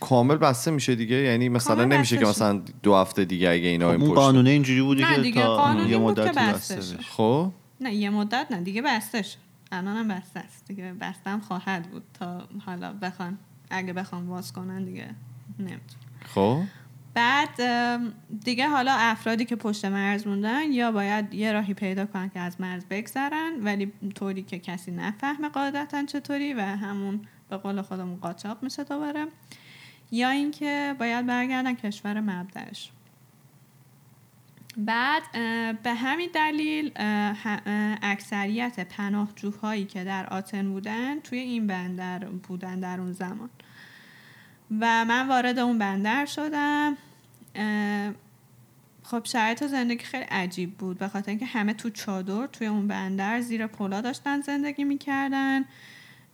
کامل 0.00 0.36
بسته 0.36 0.70
میشه 0.70 0.94
دیگه. 0.94 1.16
یعنی 1.16 1.48
مثلا 1.48 1.84
نمیشه 1.84 2.18
که 2.18 2.26
مثلا 2.26 2.62
دو 2.82 2.94
هفته 2.94 3.24
دیگه 3.24 3.50
اگه 3.50 3.68
اینا 3.68 3.86
خب 3.86 3.92
این 3.92 4.00
اون 4.00 4.10
پشت 4.10 4.18
قانونه 4.18 4.50
اینجوری 4.50 4.82
بوده 4.82 5.10
نه 5.10 5.16
که 5.16 5.22
دیگه 5.22 5.42
تا 5.42 5.74
یه 5.88 5.98
مدتی 5.98 6.38
بسته 6.38 6.96
خب؟ 7.16 7.52
نه 7.80 7.94
یه 7.94 8.10
مدت 8.10 8.46
نه 8.50 8.60
دیگه 8.60 8.82
بسته 8.82 9.22
شد. 9.22 9.38
الان 9.72 9.96
هم 9.96 10.08
بسته 10.08 10.40
است. 10.40 10.64
دیگه 10.68 10.92
بستم 11.00 11.40
خواهد 11.40 11.90
بود 11.90 12.02
تا 12.14 12.42
حالا 12.66 12.92
بخوان 12.92 13.38
اگه 13.70 13.92
بخوام 13.92 14.26
باز 14.26 14.52
کنن 14.52 14.84
دیگه 14.84 15.06
نمیتون 15.58 16.00
خب؟ 16.34 16.60
بعد 17.14 17.60
دیگه 18.44 18.68
حالا 18.68 18.92
افرادی 18.98 19.44
که 19.44 19.56
پشت 19.56 19.84
مرز 19.84 20.26
موندن 20.26 20.72
یا 20.72 20.92
باید 20.92 21.34
یه 21.34 21.52
راهی 21.52 21.74
پیدا 21.74 22.06
کنن 22.06 22.28
که 22.28 22.40
از 22.40 22.60
مرز 22.60 22.84
بگذرن 22.90 23.52
ولی 23.62 23.92
طوری 24.14 24.42
که 24.42 24.58
کسی 24.58 24.90
نفهمه 24.90 25.48
قاعدتا 25.48 26.04
چطوری 26.04 26.54
و 26.54 26.60
همون 26.60 27.20
به 27.48 27.56
قول 27.56 27.82
خودمون 27.82 28.16
قاچاق 28.16 28.62
میشه 28.62 28.84
دوباره. 28.84 29.26
یا 30.10 30.30
اینکه 30.30 30.94
باید 30.98 31.26
برگردن 31.26 31.74
کشور 31.74 32.20
مبدأش. 32.20 32.90
بعد 34.76 35.22
به 35.82 35.94
همین 35.94 36.30
دلیل 36.34 36.92
اکثریت 38.02 38.80
پناهجوهایی 38.80 39.84
که 39.84 40.04
در 40.04 40.26
آتن 40.26 40.72
بودن 40.72 41.20
توی 41.20 41.38
این 41.38 41.66
بندر 41.66 42.18
بودن 42.18 42.80
در 42.80 43.00
اون 43.00 43.12
زمان. 43.12 43.50
و 44.80 45.04
من 45.04 45.28
وارد 45.28 45.58
اون 45.58 45.78
بندر 45.78 46.26
شدم. 46.26 46.96
خب 49.02 49.24
شرایط 49.24 49.64
زندگی 49.64 50.04
خیلی 50.04 50.24
عجیب 50.24 50.74
بود. 50.78 50.98
به 50.98 51.08
خاطر 51.08 51.30
اینکه 51.30 51.46
همه 51.46 51.74
تو 51.74 51.90
چادر 51.90 52.46
توی 52.46 52.66
اون 52.66 52.88
بندر 52.88 53.40
زیر 53.40 53.66
پلا 53.66 54.00
داشتن 54.00 54.40
زندگی 54.40 54.84
می‌کردن. 54.84 55.64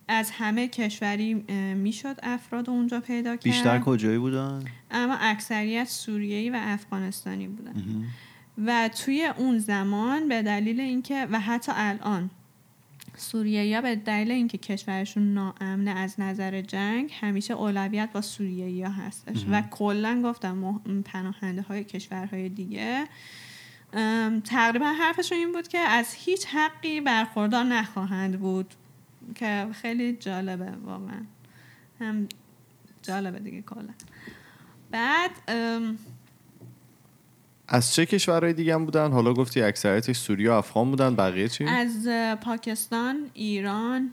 از 0.07 0.31
همه 0.31 0.67
کشوری 0.67 1.33
می‌شد 1.73 2.19
افراد 2.23 2.69
اونجا 2.69 2.99
پیدا 2.99 3.35
کرد. 3.35 3.43
بیشتر 3.43 3.79
کجایی 3.79 4.17
بودن؟ 4.17 4.65
اما 4.91 5.17
اکثریت 5.19 5.87
سوریه‌ای 5.87 6.49
و 6.49 6.59
افغانستانی 6.61 7.47
بودن. 7.47 8.05
و 8.65 8.89
توی 8.89 9.29
اون 9.37 9.57
زمان 9.57 10.27
به 10.27 10.41
دلیل 10.41 10.79
اینکه 10.79 11.27
و 11.31 11.39
حتی 11.39 11.71
الان 11.75 12.29
سوریه 13.15 13.81
به 13.81 13.95
دلیل 13.95 14.31
اینکه 14.31 14.57
کشورشون 14.57 15.33
ناامنه 15.33 15.91
از 15.91 16.19
نظر 16.19 16.61
جنگ 16.61 17.11
همیشه 17.21 17.53
اولویت 17.53 18.09
با 18.13 18.21
سوریه 18.21 18.89
هستش. 18.89 19.45
و 19.51 19.61
کلا 19.61 20.21
گفتم 20.25 20.81
مح- 20.85 20.91
پناهنده 21.05 21.61
های 21.61 21.83
کشورهای 21.83 22.49
دیگه. 22.49 23.07
تقریبا 24.43 24.85
حرفشون 24.85 25.37
این 25.37 25.51
بود 25.51 25.67
که 25.67 25.77
از 25.77 26.13
هیچ 26.13 26.45
حقی 26.45 27.01
برخوردار 27.01 27.63
نخواهند 27.63 28.39
بود. 28.39 28.73
که 29.35 29.67
خیلی 29.73 30.13
جالبه 30.13 30.71
واقعا. 30.85 31.21
هم 31.99 32.27
جالبه 33.01 33.39
دیگه 33.39 33.61
کلا. 33.61 33.93
بعد 34.91 35.31
از 37.67 37.93
چه 37.93 38.05
کشورهای 38.05 38.53
دیگه 38.53 38.73
هم 38.73 38.85
بودن؟ 38.85 39.11
حالا 39.11 39.33
گفتی 39.33 39.61
اکثریتش 39.61 40.17
سوریه 40.17 40.51
و 40.51 40.53
افغان 40.53 40.89
بودن 40.89 41.15
بقیه 41.15 41.47
چی؟ 41.47 41.63
از 41.63 42.07
پاکستان 42.41 43.29
ایران 43.33 44.11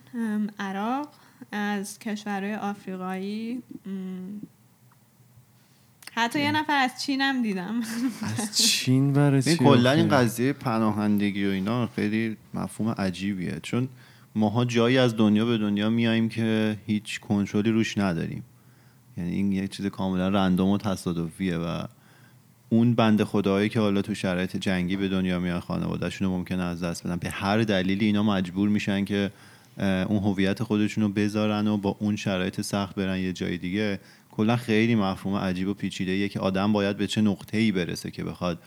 عراق 0.59 1.09
از 1.53 1.99
کشورهای 1.99 2.55
آفریقایی 2.55 3.63
حتی 6.17 6.41
یه 6.41 6.53
نفر 6.53 6.77
از 6.77 7.03
چین 7.03 7.21
هم 7.21 7.43
دیدم. 7.43 7.81
از 8.39 8.59
چین 8.59 9.13
برای 9.13 9.43
چی 9.43 9.57
کلا؟ 9.57 9.91
این 9.91 10.09
قضیه 10.09 10.53
پناهندگی 10.53 11.47
و 11.47 11.51
اینا 11.51 11.87
خیلی 11.87 12.37
مفهوم 12.55 12.91
عجیبیه. 12.91 13.61
چون 13.63 13.89
ماها 14.35 14.65
جایی 14.65 14.99
از 14.99 15.17
دنیا 15.17 15.45
به 15.45 15.59
دنیا 15.59 15.91
میاییم 15.91 16.29
که 16.29 16.77
هیچ 16.87 17.21
کنترلی 17.21 17.71
روش 17.71 17.99
نداریم. 17.99 18.45
یعنی 19.17 19.31
این 19.31 19.53
یه 19.53 19.69
چیز 19.69 19.87
کاملا 19.87 20.29
رندوم 20.29 20.69
و 20.69 20.79
تصادفیه 20.79 21.57
و 21.57 21.85
اون 22.69 22.95
بند 22.95 23.25
خدایی 23.25 23.69
که 23.69 23.81
حالا 23.81 24.03
تو 24.03 24.15
شرایط 24.15 24.57
جنگی 24.57 24.97
به 24.97 25.09
دنیا 25.09 25.39
میان 25.39 25.61
خانوادهشون 25.61 26.29
رو 26.29 26.35
ممکنه 26.35 26.63
از 26.63 26.83
دست 26.83 27.07
بدن. 27.07 27.17
به 27.17 27.31
هر 27.31 27.59
دلیلی 27.59 28.07
اینا 28.07 28.23
مجبور 28.23 28.69
میشن 28.69 29.05
که 29.05 29.31
اون 29.79 30.19
هویت 30.19 30.63
خودشون 30.63 31.05
رو 31.05 31.11
بذارن 31.11 31.69
و 31.69 31.77
با 31.77 31.97
اون 31.99 32.17
شرایط 32.17 32.61
سخت 32.61 32.95
برن 32.95 33.19
یه 33.19 33.33
جای 33.33 33.59
دیگه. 33.59 34.01
کلا 34.31 34.57
خیلی 34.57 34.95
مفهوم 34.95 35.37
عجیب 35.37 35.69
و 35.69 35.75
پیچیده 35.75 36.29
که 36.29 36.41
آدم 36.41 36.73
باید 36.73 36.97
به 36.97 37.07
چه 37.07 37.21
نقطه 37.21 37.59
ای 37.59 37.73
برسه 37.73 38.11
که 38.11 38.25
بخواد 38.25 38.59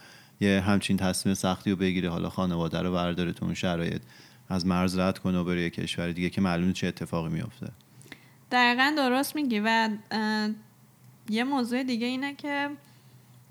یه 0.42 0.62
همچین 0.62 0.98
تصمیم 0.98 1.36
سختی 1.36 1.72
رو 1.72 1.76
بگیره 1.76 2.10
حالا 2.10 2.30
خانواده 2.30 2.80
رو 2.80 2.94
برداره 2.94 3.34
تو 3.34 3.46
اون 3.46 3.54
شرایط. 3.54 4.02
از 4.50 4.66
مرز 4.66 4.98
رد 4.98 5.20
کنه 5.20 5.40
و 5.40 5.44
بره 5.44 5.62
یه 5.62 5.70
کشور 5.70 6.12
دیگه 6.12 6.30
که 6.30 6.42
معلومه 6.42 6.74
چه 6.74 6.88
اتفاقی 6.88 7.30
میفته 7.30 7.72
دقیقا 8.52 8.94
درست 8.98 9.36
میگی 9.36 9.62
و 9.66 9.90
یه 11.30 11.44
موضوع 11.44 11.84
دیگه 11.84 12.08
اینه 12.08 12.36
که 12.36 12.70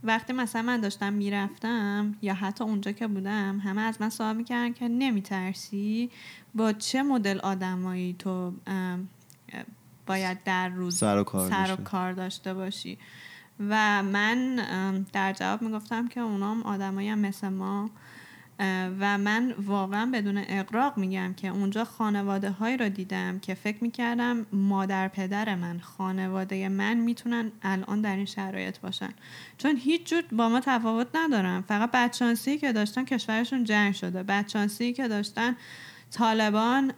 وقتی 0.04 0.32
مثلا 0.32 0.62
من 0.62 0.80
داشتم 0.80 1.12
می‌رفتم 1.12 2.14
یا 2.22 2.34
حتی 2.34 2.64
اونجا 2.64 2.92
که 2.92 3.06
بودم 3.06 3.58
همه 3.58 3.80
از 3.80 4.00
من 4.00 4.10
سوال 4.10 4.36
می‌کردن 4.36 4.72
که 4.72 4.88
نمیترسی 4.88 6.10
با 6.54 6.72
چه 6.72 7.02
مدل 7.02 7.38
آدمایی 7.38 8.16
تو 8.18 8.52
باید 10.06 10.44
در 10.44 10.68
روز 10.68 10.96
سر 10.96 11.18
و 11.18 11.24
کار 11.24 11.50
سر 11.50 11.62
و 11.62 11.66
داشته. 11.66 11.82
کار 11.82 12.12
داشته 12.12 12.54
باشی 12.54 12.98
و 13.60 14.02
من 14.02 14.56
در 15.12 15.32
جواب 15.32 15.62
می‌گفتم 15.62 16.08
که 16.08 16.20
اونام 16.20 16.62
آدمایی 16.62 17.08
هم 17.08 17.18
مثل 17.18 17.48
ما 17.48 17.90
و 19.00 19.18
من 19.18 19.54
واقعا 19.66 20.10
بدون 20.14 20.44
اقراق 20.48 20.98
میگم 20.98 21.34
که 21.34 21.48
اونجا 21.48 21.84
خانواده 21.84 22.50
هایی 22.50 22.76
رو 22.76 22.88
دیدم 22.88 23.38
که 23.38 23.54
فکر 23.54 23.78
می‌کردم 23.80 24.46
مادر 24.52 25.08
پدر 25.08 25.54
من 25.54 25.78
خانواده 25.78 26.68
من 26.68 26.94
می‌تونن 26.94 27.52
الان 27.62 28.00
در 28.00 28.16
این 28.16 28.24
شرایط 28.24 28.78
باشن. 28.78 29.10
چون 29.58 29.76
هیچ 29.76 30.10
جور 30.10 30.22
با 30.32 30.48
ما 30.48 30.60
تفاوت 30.60 31.06
ندارن. 31.14 31.60
فقط 31.60 31.90
بدشانسی 31.90 32.58
که 32.58 32.72
داشتن 32.72 33.04
کشورشون 33.04 33.64
جنگ 33.64 33.94
شده. 33.94 34.22
بدشانسی 34.22 34.92
که 34.92 35.08
داشتن 35.08 35.56
طالبان 36.10 36.92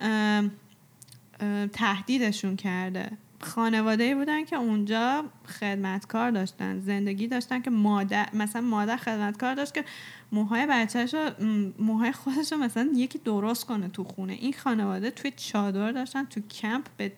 تهدیدشون 1.72 2.56
کرده. 2.56 3.10
خانواده 3.40 4.14
بودن 4.14 4.44
که 4.44 4.56
اونجا 4.56 5.24
خدمتکار 5.60 6.30
داشتن 6.30 6.80
زندگی 6.80 7.26
داشتن 7.26 7.62
که 7.62 7.70
مادر 7.70 8.28
مثلا 8.34 8.62
مادر 8.62 8.96
خدمتکار 8.96 9.54
داشت 9.54 9.74
که 9.74 9.84
موهای 10.32 10.66
بچهش 10.70 11.14
رو 11.14 11.30
موهای 11.78 12.12
خودش 12.12 12.52
رو 12.52 12.58
مثلا 12.58 12.90
یکی 12.94 13.18
درست 13.18 13.66
کنه 13.66 13.88
تو 13.88 14.04
خونه. 14.04 14.32
این 14.32 14.52
خانواده 14.52 15.10
توی 15.10 15.32
چادر 15.36 15.92
داشتن 15.92 16.24
تو 16.24 16.40
کمپ 16.40 16.86
به 16.96 17.12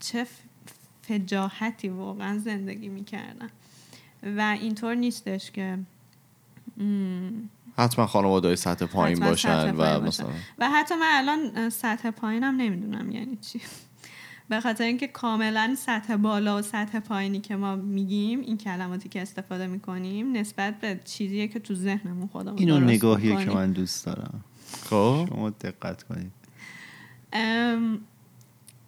چه 0.00 0.26
فجاحتی 1.02 1.88
واقعا 1.88 2.38
زندگی 2.38 2.88
می‌کردن. 2.88 3.48
و 4.22 4.40
اینطور 4.60 4.94
نیستش 4.94 5.50
که 5.50 5.78
حتما 7.78 8.06
خانواده 8.06 8.48
های 8.48 8.56
سطح 8.56 8.86
پایین 8.86 9.20
باشن 9.20 9.48
سطح 9.48 9.72
و 9.72 9.76
پایین 9.76 10.04
باشن. 10.04 10.24
مثلا 10.24 10.34
و 10.58 10.70
حتی 10.70 10.94
من 10.94 11.10
الان 11.14 11.70
سطح 11.70 12.10
پایینم 12.10 12.56
نمی‌دونم 12.56 13.10
یعنی 13.10 13.36
چی. 13.36 13.60
به 14.48 14.60
خاطر 14.60 14.84
اینکه 14.84 15.06
کاملا 15.06 15.74
سطح 15.78 16.16
بالا 16.16 16.58
و 16.58 16.62
سطح 16.62 17.00
پایینی 17.00 17.40
که 17.40 17.56
ما 17.56 17.76
میگیم 17.76 18.40
این 18.40 18.58
کلماتی 18.58 19.08
که 19.08 19.22
استفاده 19.22 19.66
می‌کنیم 19.66 20.36
نسبت 20.36 20.80
به 20.80 21.00
چیزیه 21.04 21.48
که 21.48 21.58
تو 21.58 21.74
ذهنمون 21.74 22.26
خودمون 22.26 22.58
اینو 22.58 22.80
نگاهیه 22.80 23.44
که. 23.44 23.50
من 23.50 23.72
دوست 23.72 24.06
دارم. 24.06 24.44
خب. 24.82 25.26
شما 25.28 25.50
دقت 25.50 26.02
کنید. 26.02 26.32
ام، 27.32 28.00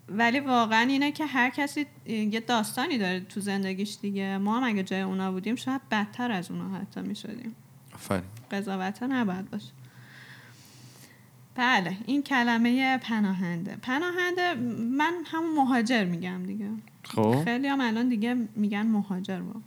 ولی 0.08 0.40
واقعا 0.40 0.80
اینه 0.80 1.12
که 1.12 1.26
هر 1.26 1.50
کسی 1.50 1.86
یه 2.06 2.40
داستانی 2.40 2.98
داره 2.98 3.20
تو 3.20 3.40
زندگیش 3.40 3.96
دیگه. 4.02 4.38
ما 4.38 4.56
هم 4.56 4.64
اگه 4.64 4.82
جای 4.82 5.00
اونا 5.00 5.32
بودیم 5.32 5.56
شاید 5.56 5.80
بدتر 5.90 6.32
از 6.32 6.50
اونا 6.50 6.78
حتی 6.78 7.00
می‌شدیم. 7.00 7.54
آفرین. 7.94 8.22
قضاوت 8.50 9.02
نباید 9.02 9.50
باشه. 9.50 9.72
بله 11.56 11.96
این 12.06 12.22
کلمه 12.22 12.98
پناهنده. 12.98 13.76
پناهنده 13.82 14.54
من 14.98 15.12
همون 15.26 15.54
مهاجر 15.56 16.04
میگم 16.04 16.42
دیگه. 16.42 16.70
خب. 17.04 17.44
خیلی 17.44 17.68
هم 17.68 17.80
الان 17.80 18.08
دیگه 18.08 18.36
میگن 18.56 18.86
مهاجر 18.86 19.40
با 19.40 19.60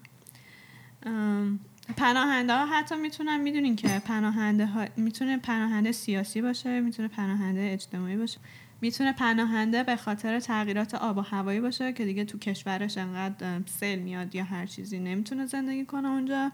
پناهنده 1.97 2.53
ها 2.53 2.65
حتی 2.65 2.95
می‌تونن 2.95 3.41
می‌دونین 3.41 3.75
که 3.75 3.87
پناهنده 4.05 4.65
ها 4.65 4.85
می‌تونه 4.97 5.37
پناهنده 5.37 5.91
سیاسی 5.91 6.41
باشه 6.41 6.81
می‌تونه 6.81 7.07
پناهنده 7.07 7.69
اجتماعی 7.73 8.17
باشه 8.17 8.37
می‌تونه 8.81 9.13
پناهنده 9.13 9.83
به 9.83 9.95
خاطر 9.95 10.39
تغییرات 10.39 10.95
آب 10.95 11.17
و 11.17 11.21
هوایی 11.21 11.59
باشه 11.59 11.93
که 11.93 12.05
دیگه 12.05 12.25
تو 12.25 12.37
کشورش 12.37 12.97
انقدر 12.97 13.61
سیل 13.65 13.99
میاد 13.99 14.35
یا 14.35 14.43
هر 14.43 14.65
چیزی 14.65 14.99
نمی‌تونه 14.99 15.45
زندگی 15.45 15.85
کنه 15.85 16.07
اونجا. 16.07 16.51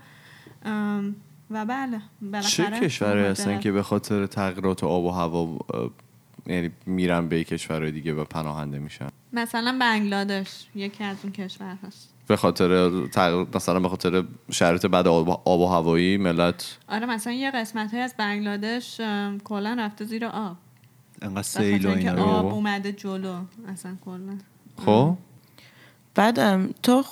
و 1.51 1.65
بله 1.65 1.97
چه 1.97 2.03
بالاخره 2.31 2.79
کشوری 2.79 3.25
هستن. 3.25 3.59
که 3.59 3.71
به 3.71 3.83
خاطر 3.83 4.25
تغییرات 4.25 4.83
آب 4.83 5.03
و 5.03 5.11
هوا 5.11 5.57
یعنی 6.47 6.71
میرن 6.85 7.27
به 7.27 7.43
کشورهای 7.43 7.91
دیگه 7.91 8.13
و 8.13 8.23
پناهنده 8.23 8.79
میشن؟ 8.79 9.07
مثلا 9.33 9.77
بنگلادش 9.81 10.65
یکی 10.75 11.03
از 11.03 11.17
اون 11.23 11.31
کشور 11.31 11.77
هست. 11.87 12.13
به 12.27 12.35
خاطر 12.35 12.89
تغییر 13.07 13.47
مثلا 13.55 13.79
به 13.79 13.89
خاطر 13.89 14.23
شرایط 14.51 14.85
بد 14.85 15.07
آب 15.07 15.41
آب 15.45 15.59
و 15.59 15.67
هوایی 15.67 16.17
ملت؟ 16.17 16.77
آره 16.89 17.05
مثلا 17.05 17.33
یه 17.33 17.51
قسمت 17.51 17.93
های 17.93 18.01
از 18.01 18.15
بنگلادش 18.17 19.01
کلا 19.43 19.75
رفته 19.79 20.05
زیر 20.05 20.25
آب. 20.25 20.57
انقدر 21.21 21.41
سیل 21.41 21.85
و. 21.85 22.19
آب 22.19 22.45
اومده 22.45 22.91
جلو 22.91 23.35
اصلا 23.67 23.97
کلا. 24.05 24.37
خب؟ 24.85 25.17
بعد 26.15 26.71
تو 26.81 27.03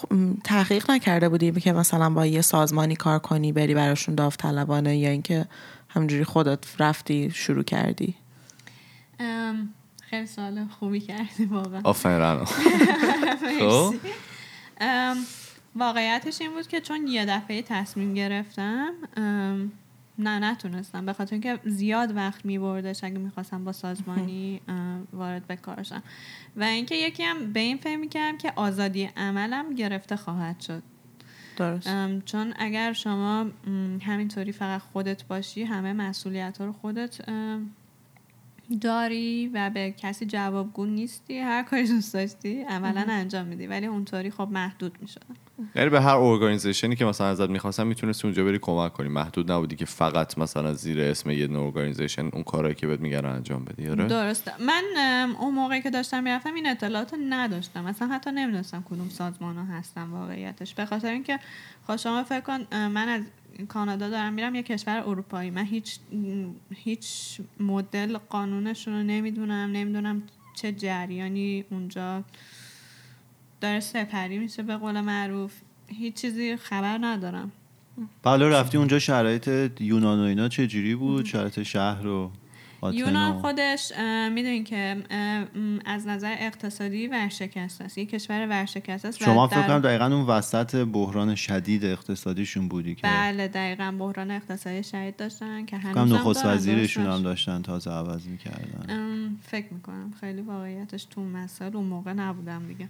تحقیق 0.44 0.92
نکرده 0.92 1.30
بودی 1.30 1.52
که 1.52 1.74
مثلا 1.74 2.10
با 2.10 2.26
یه 2.26 2.42
سازمانی 2.42 2.96
کار 2.96 3.20
کنی 3.20 3.52
بری 3.52 3.74
براشون 3.74 4.16
داوطلبانه 4.16 4.98
یا 4.98 5.10
اینکه 5.10 5.46
همجوری 5.90 6.24
خودت 6.24 6.82
رفتی 6.82 7.32
شروع 7.32 7.64
کردی؟ 7.64 8.16
ام، 9.20 9.70
خیلی 10.02 10.28
سوال 10.28 10.68
خوبی 10.80 11.00
کردی 11.00 11.46
واقعا. 11.46 11.82
آفرین 11.84 12.46
خب؟ 13.60 13.96
واقعیتش 15.76 16.42
این 16.42 16.52
بود 16.54 16.68
که 16.68 16.82
چون 16.82 17.08
یه 17.08 17.26
دفعه 17.26 17.62
تصمیم 17.62 18.14
گرفتم 18.14 18.94
نه 20.20 20.40
نتونستم. 20.40 21.06
به 21.06 21.14
خاطر 21.14 21.34
اینکه 21.36 21.60
زیاد 21.66 22.16
وقت 22.16 22.46
می 22.46 22.60
بردش 22.60 23.04
اگه 23.04 23.18
می‌خواستم 23.18 23.64
با 23.64 23.72
سازمانی 23.72 24.62
وارد 25.14 25.48
به 25.48 25.56
کارشم 25.56 26.04
و 26.56 26.64
اینکه 26.64 26.96
یکی 26.96 27.24
هم 27.24 27.54
به 27.54 27.60
این 27.60 27.78
فکر 27.78 27.98
می‌کردم 27.98 28.38
که 28.38 28.54
آزادی 28.56 29.10
عملم 29.18 29.76
گرفته 29.76 30.16
خواهد 30.16 30.60
شد. 30.60 30.84
درست. 31.58 31.90
چون 32.26 32.54
اگر 32.58 32.94
شما 32.94 33.46
همینطوری 34.02 34.52
فقط 34.52 34.82
خودت 34.82 35.24
باشی 35.24 35.64
همه 35.64 35.94
مسئولیت 35.94 36.58
ها 36.58 36.66
رو 36.66 36.74
خودت 36.74 37.30
داری 38.82 39.52
و 39.54 39.70
به 39.70 39.94
کسی 39.98 40.26
جوابگو 40.26 40.86
نیستی 40.86 41.40
هر 41.40 41.64
کاری 41.64 41.88
دوست 41.88 42.14
داشتی 42.14 42.62
عملا 42.62 43.06
انجام 43.10 43.46
میدی. 43.46 43.68
ولی 43.68 43.86
اونطوری 43.86 44.32
خب 44.32 44.48
محدود 44.52 44.98
می‌شد 45.02 45.22
یعنی 45.76 45.90
به 45.90 46.02
هر 46.02 46.16
organization 46.16 46.89
ی 46.89 46.96
که 46.96 47.06
مثلا 47.06 47.28
ازت 47.28 47.50
می‌خواستن 47.50 47.88
می‌تونستی 47.88 48.28
اونجا 48.28 48.44
بری 48.44 48.60
کمک 48.60 48.94
کنی. 48.94 49.08
محدود 49.08 49.52
نبودی 49.52 49.76
که 49.76 49.86
فقط 49.86 50.38
مثلا 50.38 50.74
زیر 50.74 51.02
اسم 51.02 51.30
یه 51.30 51.48
دونه 51.48 51.60
organization 51.60 52.26
اون 52.26 52.44
کارهایی 52.44 52.76
که 52.76 52.88
بهت 52.88 53.00
میگن 53.00 53.26
انجام 53.26 53.66
بدی 53.66 53.88
آره؟ 53.88 54.08
درسته. 54.08 54.52
من 54.60 54.84
اون 55.40 55.54
موقعی 55.54 55.82
که 55.82 55.90
داشتم 55.90 56.24
می‌رفتم 56.24 56.54
این 56.54 56.68
اطلاعات 56.68 57.14
رو 57.14 57.20
نداشتم. 57.30 57.84
مثلا 57.84 58.08
حتی 58.08 58.32
نمی‌دونستم 58.32 58.84
کدوم 58.90 59.10
سازمان 59.10 59.58
ها 59.58 59.78
هستن 59.78 60.04
واقعیتش. 60.04 60.74
به 60.74 60.86
خاطر 60.86 61.12
اینکه 61.12 61.40
خب 61.88 61.96
شما 61.96 62.24
فکر 62.24 62.42
کن 62.42 62.68
من 62.72 63.10
از 63.10 63.22
کانادا 63.68 64.10
دارم 64.10 64.34
میرم 64.34 64.56
یه 64.56 64.64
کشور 64.64 65.04
اروپایی. 65.06 65.50
من 65.50 65.66
هیچ 65.66 66.00
هیچ 66.76 67.40
مدل 67.60 68.18
قانونشون 68.18 68.94
رو 68.94 69.04
نمی‌دونم 69.04 69.72
نمی‌دونم 69.72 70.24
چه 70.56 70.72
جریانی 70.72 71.66
اونجا 71.70 72.24
داره 73.62 73.80
سپری 73.80 74.38
میشه 74.38 74.64
به 74.64 74.78
قول 74.78 75.02
معروف. 75.02 75.54
هیچ 75.88 76.14
چیزی 76.14 76.58
خبر 76.58 76.98
ندارم. 77.02 77.52
حالا 78.24 78.50
رفتی 78.50 78.78
اونجا 78.78 79.00
شرایط 79.00 79.50
یونان 79.82 80.20
و 80.20 80.24
اینا 80.24 80.50
چجوری 80.50 80.96
بود؟ 80.96 81.26
شرایط 81.26 81.64
شهر 81.64 82.08
و 82.08 82.24
آتن 82.24 82.43
یونان 82.92 83.42
خودش 83.42 83.92
می‌دونین 84.32 84.64
که 84.64 85.04
از 85.86 86.08
نظر 86.08 86.36
اقتصادی 86.40 87.08
ورشکسته 87.08 87.84
است. 87.84 87.98
یک 87.98 88.10
کشور 88.10 88.48
ورشکسته 88.48 89.08
است 89.08 89.24
شما 89.24 89.48
فکر 89.48 89.68
کنم 89.68 89.80
دقیقا 89.80 90.06
اون 90.06 90.26
وسط 90.26 90.76
بحران 90.76 91.36
شدید 91.36 91.86
اقتصادیشون 91.86 92.68
بودی 92.68 92.96
که 92.96 93.02
بله 93.08 93.48
دقیقا 93.48 93.96
بحران 94.00 94.32
اقتصادی 94.32 94.84
شدید 94.84 95.16
داشتن 95.16 95.66
که 95.66 95.78
فکر 95.78 95.88
هنوز 95.88 96.12
نخست 96.12 96.46
وزیرشون 96.46 97.06
هم. 97.06 97.24
داشتن 97.24 97.62
تازه 97.62 97.92
عوض 97.92 98.26
می‌کردن. 98.28 99.38
فکر 99.42 99.74
می‌کنم 99.74 100.14
خیلی 100.20 100.42
واقعیتش 100.42 101.06
تو 101.06 101.24
مسائل 101.24 101.76
اون 101.76 101.86
موقع 101.86 102.14
نبودم 102.14 102.68
دیگه. 102.68 102.88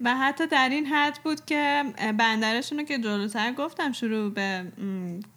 و 0.00 0.16
حتی 0.16 0.46
در 0.46 0.68
این 0.68 0.86
حد 0.86 1.18
بود 1.24 1.44
که 1.44 1.84
بندرشون 2.18 2.78
رو 2.78 2.84
که 2.84 2.98
جلوتر 2.98 3.52
گفتم 3.52 3.92
شروع 3.92 4.30
به 4.30 4.64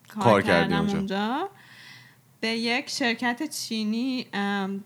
کار, 0.08 0.42
کردم 0.42 0.90
اونجا. 0.90 1.50
به 2.44 2.50
یک 2.50 2.90
شرکت 2.90 3.50
چینی 3.50 4.26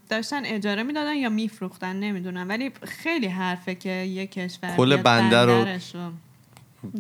داشتن 0.10 0.46
اجاره 0.46 0.84
می‌دادن 0.84 1.16
یا 1.16 1.30
میفروختن 1.30 1.96
نمی‌دونم 1.96 2.50
ولی 2.50 2.72
خیلی 2.84 3.28
حرفه 3.28 3.76
که 3.76 3.90
یک 3.90 4.32
کشور 4.32 4.76
کل 4.76 4.98
بندر 4.98 5.46
رو 5.46 5.66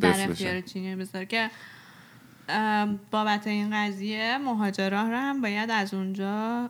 در. 0.01 0.29
اختیار 0.29 0.61
چینی 0.61 0.95
بذاره 0.95 1.25
که 1.25 1.49
بابت 3.11 3.47
این 3.47 3.69
قضیه 3.73 4.37
مهاجران 4.37 5.11
رو 5.11 5.17
هم 5.17 5.41
باید 5.41 5.71
از 5.71 5.93
اونجا 5.93 6.69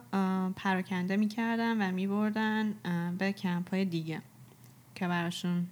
پراکنده 0.56 1.16
می‌کردن 1.16 1.82
و 1.82 1.92
میبردن 1.92 2.74
به 3.18 3.32
کمپ 3.32 3.70
های 3.70 3.84
دیگه 3.84 4.22
که 4.94 5.08
براشون 5.08 5.66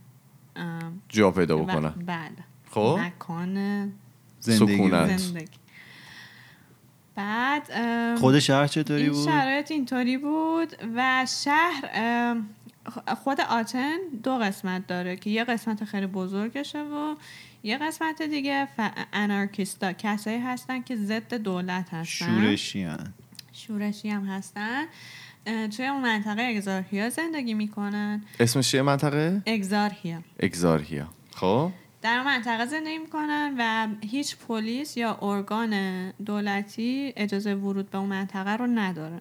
جا 1.09 1.31
پیدا 1.31 1.57
بکنن 1.57 1.95
بله 2.07 2.31
خب 2.71 2.99
مکان 3.01 3.55
زندگی 4.41 4.77
سکونت. 4.77 5.17
زندگی 5.17 5.66
بعد 7.17 7.71
خود 8.19 8.39
شهر 8.39 8.67
چطوری 8.67 9.03
این 9.03 9.13
بود؟ 9.13 9.25
شرایط 9.25 9.71
اینطوری 9.71 10.19
بود 10.19 10.77
و 10.97 11.27
شهر 11.43 12.37
خود 13.25 13.41
آتن 13.41 13.97
دو 14.23 14.39
قسمت 14.39 14.87
داره 14.87 15.17
که 15.17 15.31
یه 15.31 15.45
قسمت 15.45 15.85
خیلی 15.85 16.07
بزرگشه 16.07 16.83
و 16.83 17.15
یه 17.63 17.79
قسمت 17.79 18.23
دیگه 18.23 18.69
ف... 18.77 18.81
انارکیستا 19.13 19.93
کسایی 19.93 20.39
هستن 20.39 20.83
که 20.83 20.97
ضد 20.97 21.35
دولت 21.35 21.95
هستن. 21.95 22.03
شورشی 22.03 22.83
هن. 22.83 23.13
شورشی 23.53 24.09
هم 24.09 24.25
هستن. 24.25 24.85
توی 25.77 25.87
اون 25.87 26.03
منطقه 26.03 26.43
اگزارهیا 26.43 27.11
زندگی 27.11 27.55
می‌کنن. 27.55 28.25
اسمش 28.41 28.71
چیه 28.71 28.83
منطقه؟ 28.83 29.43
اگزارهیا. 29.47 30.23
اگزارهیا. 30.41 31.09
خب؟ 31.35 31.71
در 32.07 32.16
اون 32.16 32.25
منطقه 32.27 32.66
زندگی 32.66 32.99
می‌کنن 32.99 33.55
و 33.59 33.88
هیچ 34.07 34.37
پلیس 34.37 34.97
یا 34.97 35.19
ارگان 35.23 35.75
دولتی 36.11 37.12
اجازه 37.16 37.55
ورود 37.55 37.90
به 37.90 37.99
اون 37.99 38.09
منطقه 38.09 38.57
رو 38.57 38.66
نداره. 38.66 39.21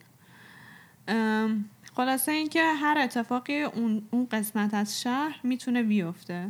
خلاصه 1.95 2.31
اینکه 2.31 2.63
هر 2.63 2.97
اتفاقی 2.97 3.61
اون, 3.61 4.01
اون 4.11 4.27
قسمت 4.31 4.73
از 4.73 5.01
شهر 5.01 5.39
می‌تونه 5.43 5.83
بیفته. 5.83 6.49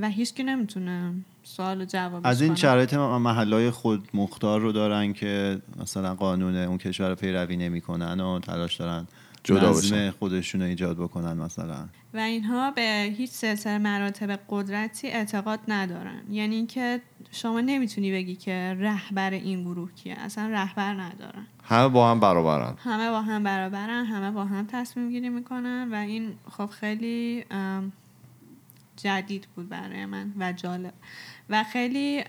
و 0.00 0.08
هیچکی 0.08 0.42
نمی‌تونه 0.42 1.14
سوال 1.42 1.80
و 1.80 1.84
جواب 1.84 2.26
از 2.26 2.42
این 2.42 2.54
شرایط 2.54 2.94
محلهای 2.94 3.70
خود 3.70 4.08
مختار 4.14 4.60
رو 4.60 4.72
دارن 4.72 5.12
که 5.12 5.62
مثلا 5.80 6.14
قانون 6.14 6.56
اون 6.56 6.78
کشور 6.78 7.08
رو 7.08 7.14
پیروی 7.14 7.56
نمی‌کنن 7.56 8.20
و 8.20 8.40
تلاش 8.40 8.76
دارن 8.76 9.06
جدا 9.44 9.72
بشن. 9.72 10.10
خودشون 10.10 10.62
ایجاد 10.62 10.96
بکنن 10.96 11.32
مثلا. 11.32 11.88
و 12.14 12.18
اینها 12.18 12.70
به 12.70 13.14
هیچ 13.16 13.30
سلسله 13.30 13.78
مراتب 13.78 14.40
قدرتی 14.48 15.08
اعتقاد 15.08 15.60
ندارن. 15.68 16.22
یعنی 16.30 16.54
اینکه 16.54 17.00
شما 17.30 17.60
نمی‌تونی 17.60 18.12
بگی 18.12 18.36
که 18.36 18.76
رهبر 18.78 19.30
این 19.30 19.64
گروه 19.64 19.92
کیه. 19.92 20.14
اصلا 20.18 20.46
رهبر 20.46 20.94
ندارن. 20.94 21.46
همه 21.64 21.88
با 21.88 22.10
هم 22.10 22.20
برابرن. 22.20 22.74
همه 22.84 23.10
با 23.10 23.22
هم 23.22 23.42
برابرن 23.42 24.04
همه 24.04 24.30
با 24.30 24.44
هم 24.44 24.66
تصمیم 24.66 25.10
گیری 25.10 25.28
می‌کنن 25.28 25.88
و 25.92 25.94
این 25.94 26.32
خب 26.50 26.66
خیلی 26.66 27.44
جدید 28.96 29.48
بود 29.56 29.68
برای 29.68 30.06
من 30.06 30.32
و 30.38 30.52
جالب. 30.52 30.94
و 31.50 31.64
خیلی 31.64 32.20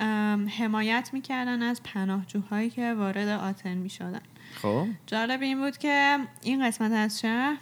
حمایت 0.60 1.10
می‌کردن 1.14 1.62
از 1.62 1.84
پناهجوهایی 1.84 2.70
که 2.70 2.94
وارد 2.94 3.28
آتن 3.28 3.74
می‌شدن. 3.74 4.22
خب. 4.56 4.88
جالب 5.08 5.42
این 5.42 5.60
بود 5.60 5.78
که 5.78 6.18
این 6.44 6.68
قسمت 6.68 6.92
از 6.92 7.20
شهر 7.20 7.58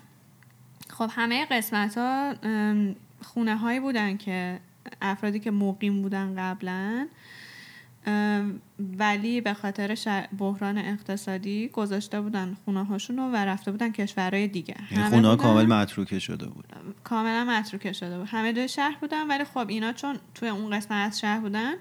خب 0.89 1.10
همه 1.12 1.45
قسمت 1.45 1.97
ها 1.97 2.34
خونه 3.21 3.58
هایی 3.58 3.80
بودن 3.80 4.17
که 4.17 4.60
افرادی 5.02 5.39
که 5.39 5.52
مقیم 5.52 6.02
بودن 6.02 6.36
قبلا 6.38 7.08
ولی 8.97 9.41
به 9.41 9.54
خاطر 9.54 9.97
بحران 10.38 10.78
اقتصادی 10.78 11.67
گذاشته 11.67 12.21
بودن 12.21 12.58
خونه 12.65 12.86
هاشون 12.86 13.19
و 13.19 13.36
رفته 13.36 13.71
بودن 13.71 13.91
کشورهای 13.91 14.47
دیگه. 14.47 14.76
یعنی 14.91 15.10
خونه 15.10 15.28
ها 15.28 15.36
کامل 15.36 15.65
متروکه 15.65 16.19
شده 16.19 16.45
بود. 16.45 16.65
کاملا 17.04 17.43
متروکه 17.43 17.93
شده 17.93 18.17
بود. 18.17 18.28
همه 18.28 18.52
دوی 18.52 18.67
شهر 18.67 18.97
بودن 19.02 19.28
ولی 19.28 19.43
خب 19.43 19.65
اینا 19.67 19.93
چون 19.93 20.19
توی 20.36 20.50
اون 20.50 20.78
قسمت 20.78 21.08
از 21.08 21.19
شهر 21.19 21.39
بودن 21.39 21.73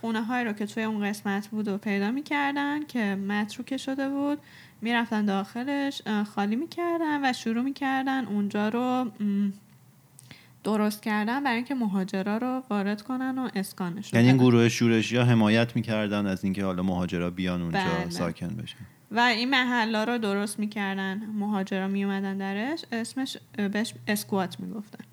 خونه 0.00 0.22
هایی 0.22 0.44
رو 0.44 0.52
که 0.52 0.66
توی 0.66 0.82
اون 0.82 1.10
قسمت 1.10 1.48
بود 1.48 1.68
و 1.68 1.78
پیدا 1.78 2.10
می‌کردن 2.10 2.86
که 2.86 3.14
متروکه 3.14 3.76
شده 3.76 4.08
بود 4.08 4.38
می‌رفتن 4.82 5.24
داخلش 5.24 6.02
خالی 6.34 6.56
می‌کردن 6.56 7.24
و 7.24 7.32
شروع 7.32 7.62
می‌کردن 7.62 8.24
اونجا 8.24 8.68
رو 8.68 9.10
درست 10.64 11.02
کردن 11.02 11.44
برای 11.44 11.56
اینکه 11.56 11.74
مهاجرا 11.74 12.36
رو 12.36 12.62
وارد 12.70 13.02
کنن 13.02 13.38
و 13.38 13.48
اسکانشون 13.54 14.20
یعنی 14.20 14.28
این. 14.28 14.36
گروه 14.36 14.68
شورشی 14.68 15.16
ها 15.16 15.24
حمایت 15.24 15.76
می‌کردن 15.76 16.26
از 16.26 16.44
اینکه 16.44 16.64
حالا 16.64 16.82
مهاجرا 16.82 17.30
بیان 17.30 17.62
اونجا 17.62 17.78
بله. 17.78 18.10
ساکن 18.10 18.48
بشن 18.48 18.76
و 19.10 19.20
این 19.20 19.50
محلا 19.50 20.04
رو 20.04 20.18
درست 20.18 20.58
می‌کردن 20.58 21.26
مهاجرا 21.34 21.88
میومدن 21.88 22.36
درش 22.36 22.84
اسمش 22.92 23.36
بهش 23.72 23.94
اسکوات 24.06 24.60
می‌گفتن 24.60 25.04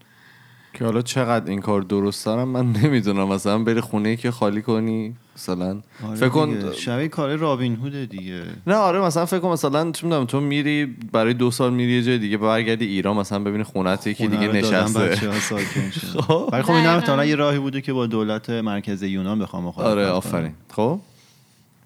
که 0.77 0.85
حالا 0.85 1.01
چقدر 1.01 1.49
این 1.49 1.61
کار 1.61 1.81
درست 1.81 2.25
دارم 2.25 2.47
من 2.47 2.65
نمی‌دونم 2.83 3.27
مثلا 3.27 3.57
بری 3.59 3.81
خونه 3.81 4.15
که 4.15 4.31
خالی 4.31 4.61
کنی 4.61 5.15
مثلا 5.35 5.81
آره 6.07 6.15
فکر 6.15 6.29
کن. 6.29 6.73
شبیه 6.73 7.07
کار 7.07 7.35
رابین 7.35 7.75
هوده 7.75 8.05
دیگه 8.05 8.43
نه 8.67 8.75
آره 8.75 9.01
مثلا 9.01 9.25
فکر 9.25 9.39
کن 9.39 9.49
مثلا 9.49 9.91
چه 9.91 10.05
می‌دونم 10.07 10.25
تو 10.25 10.39
میری 10.39 10.85
برای 11.11 11.33
دو 11.33 11.51
سال 11.51 11.73
میری 11.73 11.91
یه 11.91 12.01
جای 12.03 12.17
دیگه 12.17 12.37
برگردی 12.37 12.85
ایران 12.85 13.17
مثلا 13.17 13.39
ببینی 13.39 13.63
خونتی 13.63 14.13
که 14.13 14.23
خونه 14.29 14.37
دیگه 14.37 14.51
نشسته 14.53 14.99
بچه‌ها 14.99 15.39
ساکن 15.39 15.89
شن. 16.01 16.21
خب. 16.21 16.49
ولی 16.51 16.63
خب 16.63 16.71
این 16.71 16.79
هم 16.79 16.83
دقیقاً. 16.85 16.97
احتمالاً 16.97 17.25
یه 17.25 17.35
راهی 17.35 17.59
بوده 17.59 17.81
که 17.81 17.93
با 17.93 18.05
دولت 18.07 18.49
مرکز 18.49 19.03
یونان 19.03 19.39
بخوام 19.39 19.63
مخالفت 19.63 19.91
آره. 19.91 20.07
آفرین 20.07 20.53
خب 20.71 20.99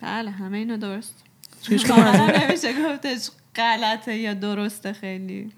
بله 0.01 0.31
همه 0.31 0.57
اینو 0.57 0.77
درست 0.77 1.15
نمیشه 1.71 2.67
گفتش 2.93 3.29
غلطه 3.55 4.15
یا 4.17 4.33
درسته 4.33 4.93
خیلی 4.93 5.51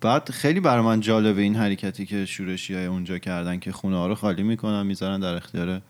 بعد 0.00 0.30
خیلی 0.30 0.60
برای 0.60 0.84
من 0.84 1.00
جالبه 1.00 1.42
این 1.42 1.56
حرکتی 1.56 2.06
که 2.06 2.26
شورشی 2.26 2.74
های 2.74 2.86
اونجا 2.86 3.18
کردن 3.18 3.58
که 3.58 3.72
خونه 3.72 3.96
ها 3.96 4.06
رو 4.06 4.14
خالی 4.14 4.42
می‌کنن 4.42 4.86
می‌ذارن 4.86 5.20
در 5.20 5.34
اختیار 5.34 5.82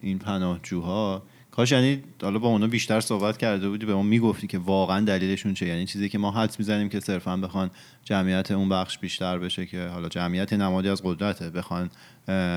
این 0.00 0.18
پناهجوها. 0.18 1.22
کاش 1.50 1.72
یعنی 1.72 2.02
حالا 2.22 2.38
با 2.38 2.48
اونا 2.48 2.66
بیشتر 2.66 3.00
صحبت 3.00 3.36
کرده 3.38 3.68
بودی 3.68 3.86
به 3.86 3.92
اون 3.92 4.06
می‌گفتی 4.06 4.46
که 4.46 4.58
واقعا 4.58 5.04
دلیلشون 5.04 5.54
چه 5.54 5.66
یعنی 5.66 5.86
چیزی 5.86 6.08
که 6.08 6.18
ما 6.18 6.30
حدس 6.30 6.58
می‌زنیم 6.58 6.88
که 6.88 7.00
صرفا 7.00 7.36
بخوان 7.36 7.70
جمعیت 8.04 8.50
اون 8.50 8.68
بخش 8.68 8.98
بیشتر 8.98 9.38
بشه 9.38 9.66
که 9.66 9.86
حالا 9.86 10.08
جمعیت 10.08 10.52
نمادی 10.52 10.88
از 10.88 11.02
قدرته 11.04 11.50
بخوان 11.50 11.90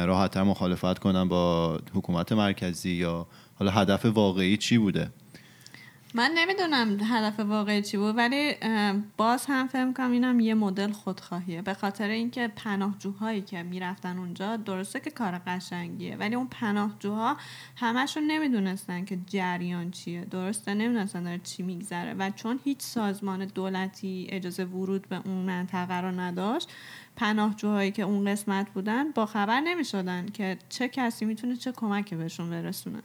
راحتتر 0.05 0.43
مخالفت 0.43 0.99
کنن 0.99 1.27
با 1.27 1.79
حکومت 1.93 2.31
مرکزی 2.31 2.91
یا 2.91 3.27
حالا 3.55 3.71
هدف 3.71 4.05
واقعی 4.05 4.57
چی 4.57 4.77
بوده؟ 4.77 5.09
من 6.15 6.31
نمی‌دونم 6.35 6.97
هدف 7.01 7.39
واقعی 7.39 7.81
چی 7.81 7.97
بود 7.97 8.17
ولی 8.17 8.55
باز 9.17 9.45
هم 9.45 9.67
فهم 9.67 9.93
کنم 9.93 10.11
اینم 10.11 10.39
یه 10.39 10.53
مدل 10.53 10.91
خودخواهیه. 10.91 11.61
به 11.61 11.73
خاطر 11.73 12.07
اینکه 12.07 12.51
پناهجوهایی 12.55 13.41
که 13.41 13.63
می‌رفتن 13.63 14.17
اونجا 14.17 14.57
درسته 14.57 14.99
که 14.99 15.09
کار 15.09 15.41
قشنگیه 15.47 16.15
ولی 16.15 16.35
اون 16.35 16.47
پناهجوها 16.47 17.37
همشون 17.75 18.23
نمی‌دونستن 18.23 19.05
که 19.05 19.19
جریان 19.27 19.91
چیه. 19.91 20.25
درسته 20.25 20.73
نمی‌دونستن 20.73 21.23
داره 21.23 21.39
چی 21.43 21.63
میگذره. 21.63 22.13
و 22.13 22.29
چون 22.29 22.59
هیچ 22.63 22.81
سازمان 22.81 23.45
دولتی 23.45 24.27
اجازه 24.29 24.65
ورود 24.65 25.09
به 25.09 25.21
اون 25.25 25.45
منطقه 25.45 26.01
رو 26.01 26.11
نداشت 26.19 26.71
پناهجوهایی 27.15 27.91
که 27.91 28.03
اون 28.03 28.31
قسمت 28.31 28.69
بودن 28.69 29.11
با 29.11 29.25
خبر 29.25 29.59
نمی‌شدن 29.59 30.25
که 30.25 30.57
چه 30.69 30.87
کسی 30.87 31.25
می‌تونه 31.25 31.55
چه 31.55 31.71
کمکی 31.71 32.15
بهشون 32.15 32.49
برسونه. 32.49 33.01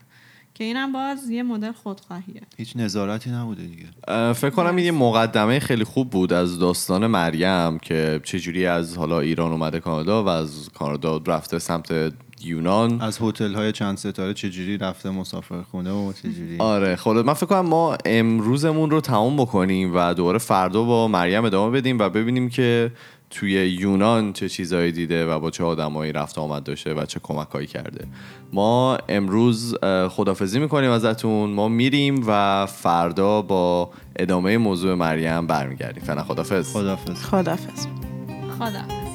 که 0.58 0.64
اینم 0.64 0.92
باز 0.92 1.30
یه 1.30 1.42
مدل 1.42 1.72
خودخواهیه. 1.72 2.40
هیچ 2.56 2.76
نظارتی 2.76 3.30
نبوده 3.30 3.62
دیگه. 3.62 4.32
فکر 4.32 4.50
کنم 4.50 4.76
این 4.76 4.84
یه 4.84 4.92
مقدمه 4.92 5.58
خیلی 5.58 5.84
خوب 5.84 6.10
بود 6.10 6.32
از 6.32 6.58
داستان 6.58 7.06
مریم 7.06 7.78
که 7.78 8.20
چجوری 8.24 8.66
از 8.66 8.96
حالا 8.96 9.20
ایران 9.20 9.52
اومده 9.52 9.80
کانادا 9.80 10.24
و 10.24 10.28
از 10.28 10.68
کانادا 10.74 11.22
رفته 11.26 11.58
سمت 11.58 12.12
یونان. 12.44 13.00
از 13.00 13.18
هتل 13.22 13.54
های 13.54 13.72
چند 13.72 13.96
ستاره 13.96 14.34
چجوری 14.34 14.78
رفته 14.78 15.10
مسافرخونه 15.10 15.90
و 15.90 16.12
چجوری؟ 16.12 16.56
آره 16.58 16.96
خب 16.96 17.10
من 17.10 17.34
فکر 17.34 17.46
کنم 17.46 17.66
ما 17.66 17.98
امروزمون 18.04 18.90
رو 18.90 19.00
تمام 19.00 19.36
بکنیم 19.36 19.92
و 19.94 20.14
دوباره 20.14 20.38
فردا 20.38 20.82
با 20.82 21.08
مریم 21.08 21.44
ادامه 21.44 21.80
بدیم 21.80 21.98
و 21.98 22.08
ببینیم 22.08 22.48
که 22.48 22.92
توی 23.30 23.52
یونان 23.52 24.32
چه 24.32 24.48
چیزایی 24.48 24.92
دیده 24.92 25.26
و 25.26 25.40
با 25.40 25.50
چه 25.50 25.64
آدمایی 25.64 26.12
رفت 26.12 26.38
آمد 26.38 26.62
داشته 26.62 26.94
و 26.94 27.04
چه 27.04 27.20
کمکهایی 27.22 27.66
کرده. 27.66 28.06
ما 28.52 28.98
امروز 29.08 29.76
خدافزی 30.08 30.58
می‌کنیم 30.58 30.90
ازتون. 30.90 31.50
ما 31.50 31.68
میریم 31.68 32.24
و 32.26 32.66
فردا 32.66 33.42
با 33.42 33.90
ادامه 34.16 34.58
موضوع 34.58 34.94
مریم 34.94 35.46
برمیگردیم. 35.46 36.02
فعلا 36.02 36.22
خدافز 36.22 36.72
خدافظ. 36.72 37.24
خدافظ. 37.24 37.86
خدا 38.58 39.07